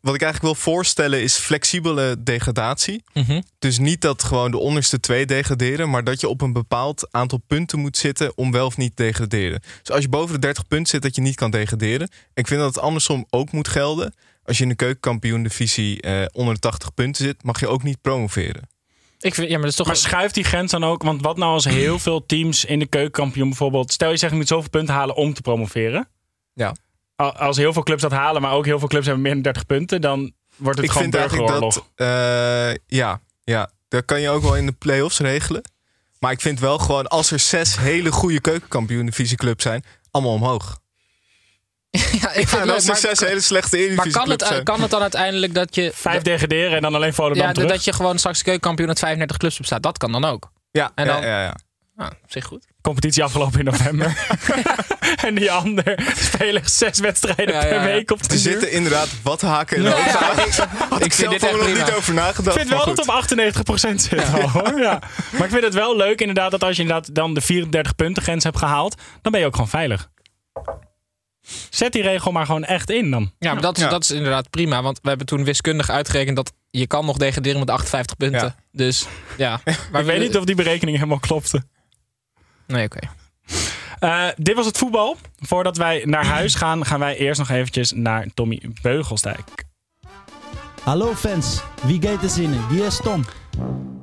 [0.00, 3.04] wat ik eigenlijk wil voorstellen is flexibele degradatie.
[3.12, 3.40] Mhm.
[3.58, 7.42] Dus niet dat gewoon de onderste twee degraderen, maar dat je op een bepaald aantal
[7.46, 9.60] punten moet zitten om wel of niet te degraderen.
[9.82, 12.10] Dus als je boven de 30 punten zit, dat je niet kan degraderen.
[12.34, 14.14] Ik vind dat het andersom ook moet gelden.
[14.44, 18.00] Als je in de keukenkampioen-divisie eh, onder de 80 punten zit, mag je ook niet
[18.00, 18.68] promoveren.
[19.26, 19.86] Ik vind, ja, maar dat is toch...
[19.86, 21.02] Maar schuift die grens dan ook?
[21.02, 23.92] Want wat nou als heel veel teams in de keukenkampioen bijvoorbeeld...
[23.92, 26.08] Stel je zegt je moet zoveel punten halen om te promoveren.
[26.52, 26.74] Ja.
[27.16, 29.42] Al- Als heel veel clubs dat halen, maar ook heel veel clubs hebben meer dan
[29.42, 30.00] 30 punten...
[30.00, 31.74] dan wordt het ik gewoon vind eigenlijk burgeroorlog.
[31.94, 32.06] dat.
[32.06, 35.62] eh, ja, ja, dat kan je ook wel in de play-offs regelen.
[36.18, 40.78] Maar ik vind wel gewoon, als er zes hele goede keukenkampioen-divisieclubs zijn, allemaal omhoog.
[42.22, 44.62] ja, ik Ja, vind er maar, zes hele slechte maar kan, het, zijn.
[44.64, 45.90] kan het dan uiteindelijk dat je...
[45.94, 47.68] Vijf degraderen en dan alleen Volendam ja, terug.
[47.70, 49.82] dat je gewoon straks keukenkampioen uit 35 clubs bestaat.
[49.82, 50.50] Dat kan dan ook.
[50.70, 51.54] Ja, En dan- ja, ja, ja.
[51.96, 52.66] Nou, op zich goed.
[52.80, 54.16] Competitie afgelopen in november.
[55.26, 57.84] en die ander spelen zes wedstrijden Ja, ja, per ja.
[57.84, 59.96] week op de Er zitten inderdaad wat haken in de ik-
[60.88, 61.84] Had ik, vind zelf dit echt ook nog prima.
[61.84, 62.46] niet over nagedacht.
[62.56, 63.38] Ik vind wel maar dat goed.
[63.38, 64.32] het op 98% zit.
[64.34, 64.78] al, hoor.
[64.80, 64.98] Ja.
[65.32, 68.22] Maar ik vind het wel leuk inderdaad dat als je inderdaad dan de 34 punten
[68.22, 70.08] grens hebt gehaald, dan ben je ook gewoon veilig.
[71.70, 73.32] Zet die regel maar gewoon echt in dan.
[73.38, 73.88] Ja, maar dat is, Ja.
[73.88, 74.82] dat is inderdaad prima.
[74.82, 78.40] Want we hebben toen wiskundig uitgerekend dat je kan nog degraderen met 58 punten.
[78.40, 78.54] Ja.
[78.72, 79.60] Dus ja.
[79.92, 81.62] Maar ik weet niet of die berekening helemaal klopte.
[82.66, 82.98] Nee, oké.
[83.98, 85.16] Eh, dit was het voetbal.
[85.38, 89.64] Voordat wij naar huis gaan, gaan wij eerst nog eventjes naar Tommy Beugelsdijk.
[90.82, 92.66] Hallo fans, wie gaat er zinnen?
[92.70, 93.24] Hier is Tom.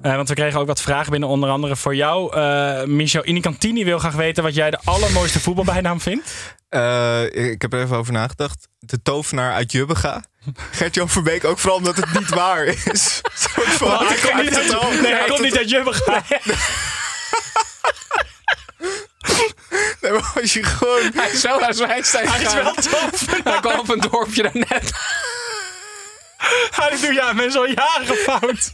[0.01, 2.35] Eh, want we kregen ook wat vragen binnen, onder andere voor jou.
[2.35, 6.55] Eh Michel Inicantini wil graag weten wat jij de allermooiste voetbalbijnaam vindt.
[6.73, 8.67] Eh, ik heb er even over nagedacht.
[8.79, 10.23] De tovenaar uit Jubbega.
[10.71, 13.21] Gert-Jan Verbeek, ook vooral omdat het niet waar is.
[13.33, 16.23] Soort van- Want hij komt niet uit, al- nee, hij komt niet uit Jubbega.
[20.01, 21.11] Nee, maar als je gewoon...
[21.15, 23.25] Hij is wel naar Zwijnstein Hij is wel tof.
[23.43, 24.91] Hij kwam op een dorpje daarnet.
[26.71, 28.69] Hij doet ja, mensen al jaren fout.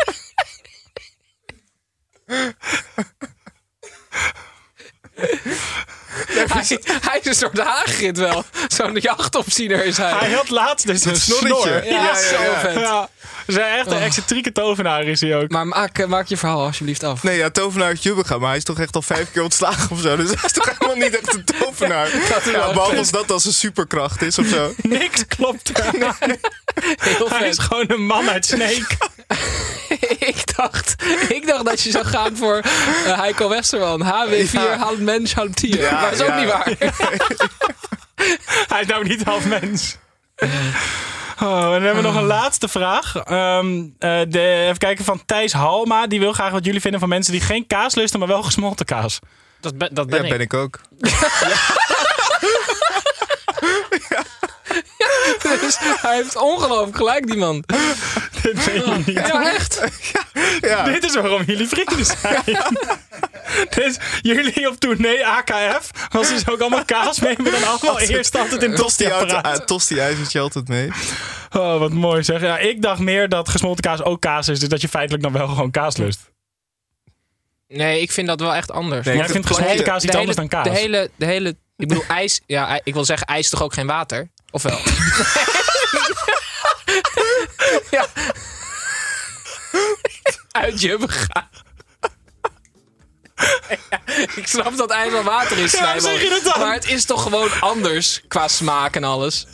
[6.54, 8.44] Hij, hij is een soort haagrit wel.
[8.68, 10.12] Zo'n jachtopziener is hij.
[10.12, 11.62] Hij had laatst dus een snorretje.
[11.62, 11.86] snor.
[11.86, 12.74] ja, ja, zo vet.
[12.74, 13.10] Ja.
[13.46, 15.50] Ze zijn echt een excentrieke tovenaar is hij ook.
[15.50, 17.24] Maar maak, eh, maak je verhaal alsjeblieft af.
[17.24, 18.38] Nee, ja, tovenaar uit Jubbega.
[18.38, 20.16] Maar hij is toch echt al vijf keer ontslagen of zo.
[20.16, 22.08] Dus hij is toch helemaal niet echt een tovenaar.
[22.46, 24.74] Ja, behalve als dat als een superkracht is of zo.
[24.82, 25.94] Niks klopt er.
[27.00, 28.88] Heel Hij is gewoon een man uit Snake.
[30.36, 30.96] ik, dacht,
[31.30, 32.62] ik dacht dat je zou gaan voor
[33.06, 34.02] uh, Heiko Westerman.
[34.04, 34.78] HW4, Ja.
[34.78, 35.80] half mens, half tier.
[35.82, 36.40] Ja, maar dat is ook ja.
[36.40, 36.74] niet waar.
[38.72, 39.98] Hij is nou niet half mens.
[41.42, 43.16] Oh, en dan hebben we nog een laatste vraag.
[43.16, 46.08] Ehm, eh, de, even kijken van Thijs Halma.
[46.08, 48.86] Die wil graag wat jullie vinden van mensen die geen kaas lusten, maar wel gesmolten
[48.86, 49.20] kaas.
[49.60, 50.30] Dat ben, dat ben Ja, ik.
[50.32, 50.80] ben ik ook.
[55.62, 57.64] Dus hij heeft ongelooflijk gelijk, die man.
[58.42, 59.16] Dit weet je niet.
[59.16, 59.82] Ja, echt.
[60.62, 60.84] Ja.
[60.84, 62.44] Dit is waarom jullie vrienden zijn.
[63.70, 68.36] dus jullie op tournee AKF was dus ook allemaal kaas mee, maar dan allemaal eerst
[68.38, 69.68] altijd in Tosti tosti-apparaat.
[69.68, 70.92] tosti ijzert je altijd mee.
[71.52, 72.42] Oh, wat mooi zeg.
[72.42, 75.32] Ja, ik dacht meer dat gesmolten kaas ook kaas is, dus dat je feitelijk dan
[75.32, 76.20] wel gewoon kaas lust.
[77.68, 79.06] Nee, ik vind dat wel echt anders.
[79.06, 80.64] Nee, Jij ik vindt vind gesmolten kaas iets de anders dan kaas.
[80.64, 83.74] De hele, de hele, ik bedoel, ijs, ja, ik wil zeggen, ijs is toch ook
[83.74, 84.30] geen water?
[84.52, 84.80] Of wel?
[87.92, 88.08] ja.
[90.52, 91.08] Uit je.
[93.90, 94.02] Ja,
[94.36, 96.60] ik snap dat ijs water is, Ja, zeg je dat dan?
[96.60, 99.46] maar het is toch gewoon anders qua smaak en alles.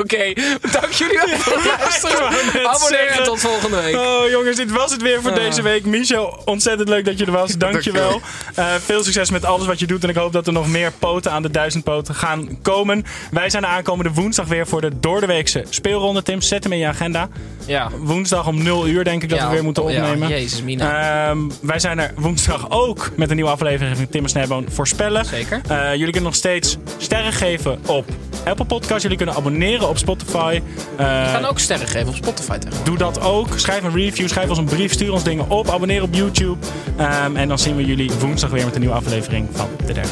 [0.00, 0.32] Oké,
[0.72, 2.26] dank jullie wel voor het luisteren.
[2.66, 3.96] Abonneer en tot volgende week.
[3.96, 5.36] Oh jongens, dit was het weer voor Ah.
[5.36, 5.84] deze week.
[5.84, 7.56] Michel, ontzettend leuk dat je er was.
[7.66, 8.20] Dankjewel.
[8.54, 10.02] Eh veel succes met alles wat je doet.
[10.02, 13.04] En ik hoop dat er nog meer poten aan de duizend poten gaan komen.
[13.30, 16.22] Wij zijn er aankomende woensdag weer voor de doordeweekse speelronde.
[16.22, 17.28] Tim, zet hem in je agenda.
[17.66, 17.88] Ja.
[17.98, 20.28] Woensdag om 0 uur denk ik dat Ja, we weer moeten ja, opnemen.
[20.28, 21.28] jezus, Mina.
[21.28, 25.24] Ehm, wij zijn er woensdag ook met een nieuwe aflevering van Tim en Snijboon voorspellen.
[25.24, 25.60] Zeker.
[25.68, 28.04] Eh, jullie kunnen nog steeds sterren geven op
[28.44, 29.02] Apple Podcast.
[29.02, 30.60] Jullie kunnen abonneren op Spotify.
[30.96, 32.82] Eh, Ik kan ook sterren geven op Spotify tegenwoordig.
[32.84, 33.48] Doe dat ook.
[33.58, 35.68] Schrijf een review, schrijf ons een brief, stuur ons dingen op.
[35.70, 36.66] Abonneer op YouTube.
[36.96, 40.08] Ehm, en dan zien we jullie woensdag weer met een nieuwe aflevering van De Derde.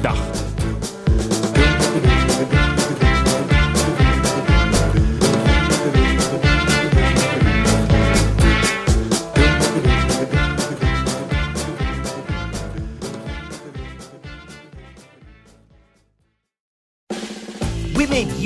[0.00, 0.16] Dag.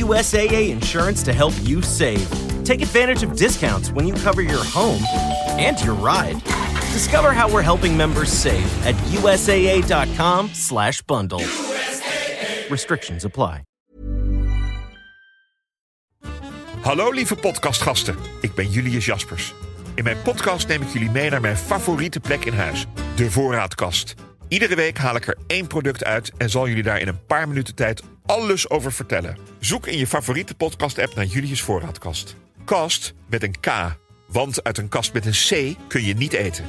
[0.06, 2.28] USAA insurance to help you save.
[2.62, 5.02] Take advantage of discounts when you cover your home
[5.58, 6.40] and your ride.
[6.92, 11.42] Discover how we're helping members save at USAA.com/bundle.
[12.70, 13.62] Restrictions apply.
[16.80, 19.54] Hallo lieve podcastgasten, ik ben Julius Jaspers.
[19.94, 22.86] In mijn podcast neem ik jullie mee naar mijn favoriete plek in huis,
[23.16, 24.14] de voorraadkast.
[24.48, 27.48] Iedere week haal ik er één product uit en zal jullie daar in een paar
[27.48, 29.36] minuten tijd alles over vertellen.
[29.58, 32.36] Zoek in je favoriete podcast-app naar Julius Voorraadkast.
[32.64, 33.96] Kast met een K,
[34.28, 36.64] want uit een kast met een C kun je niet eten.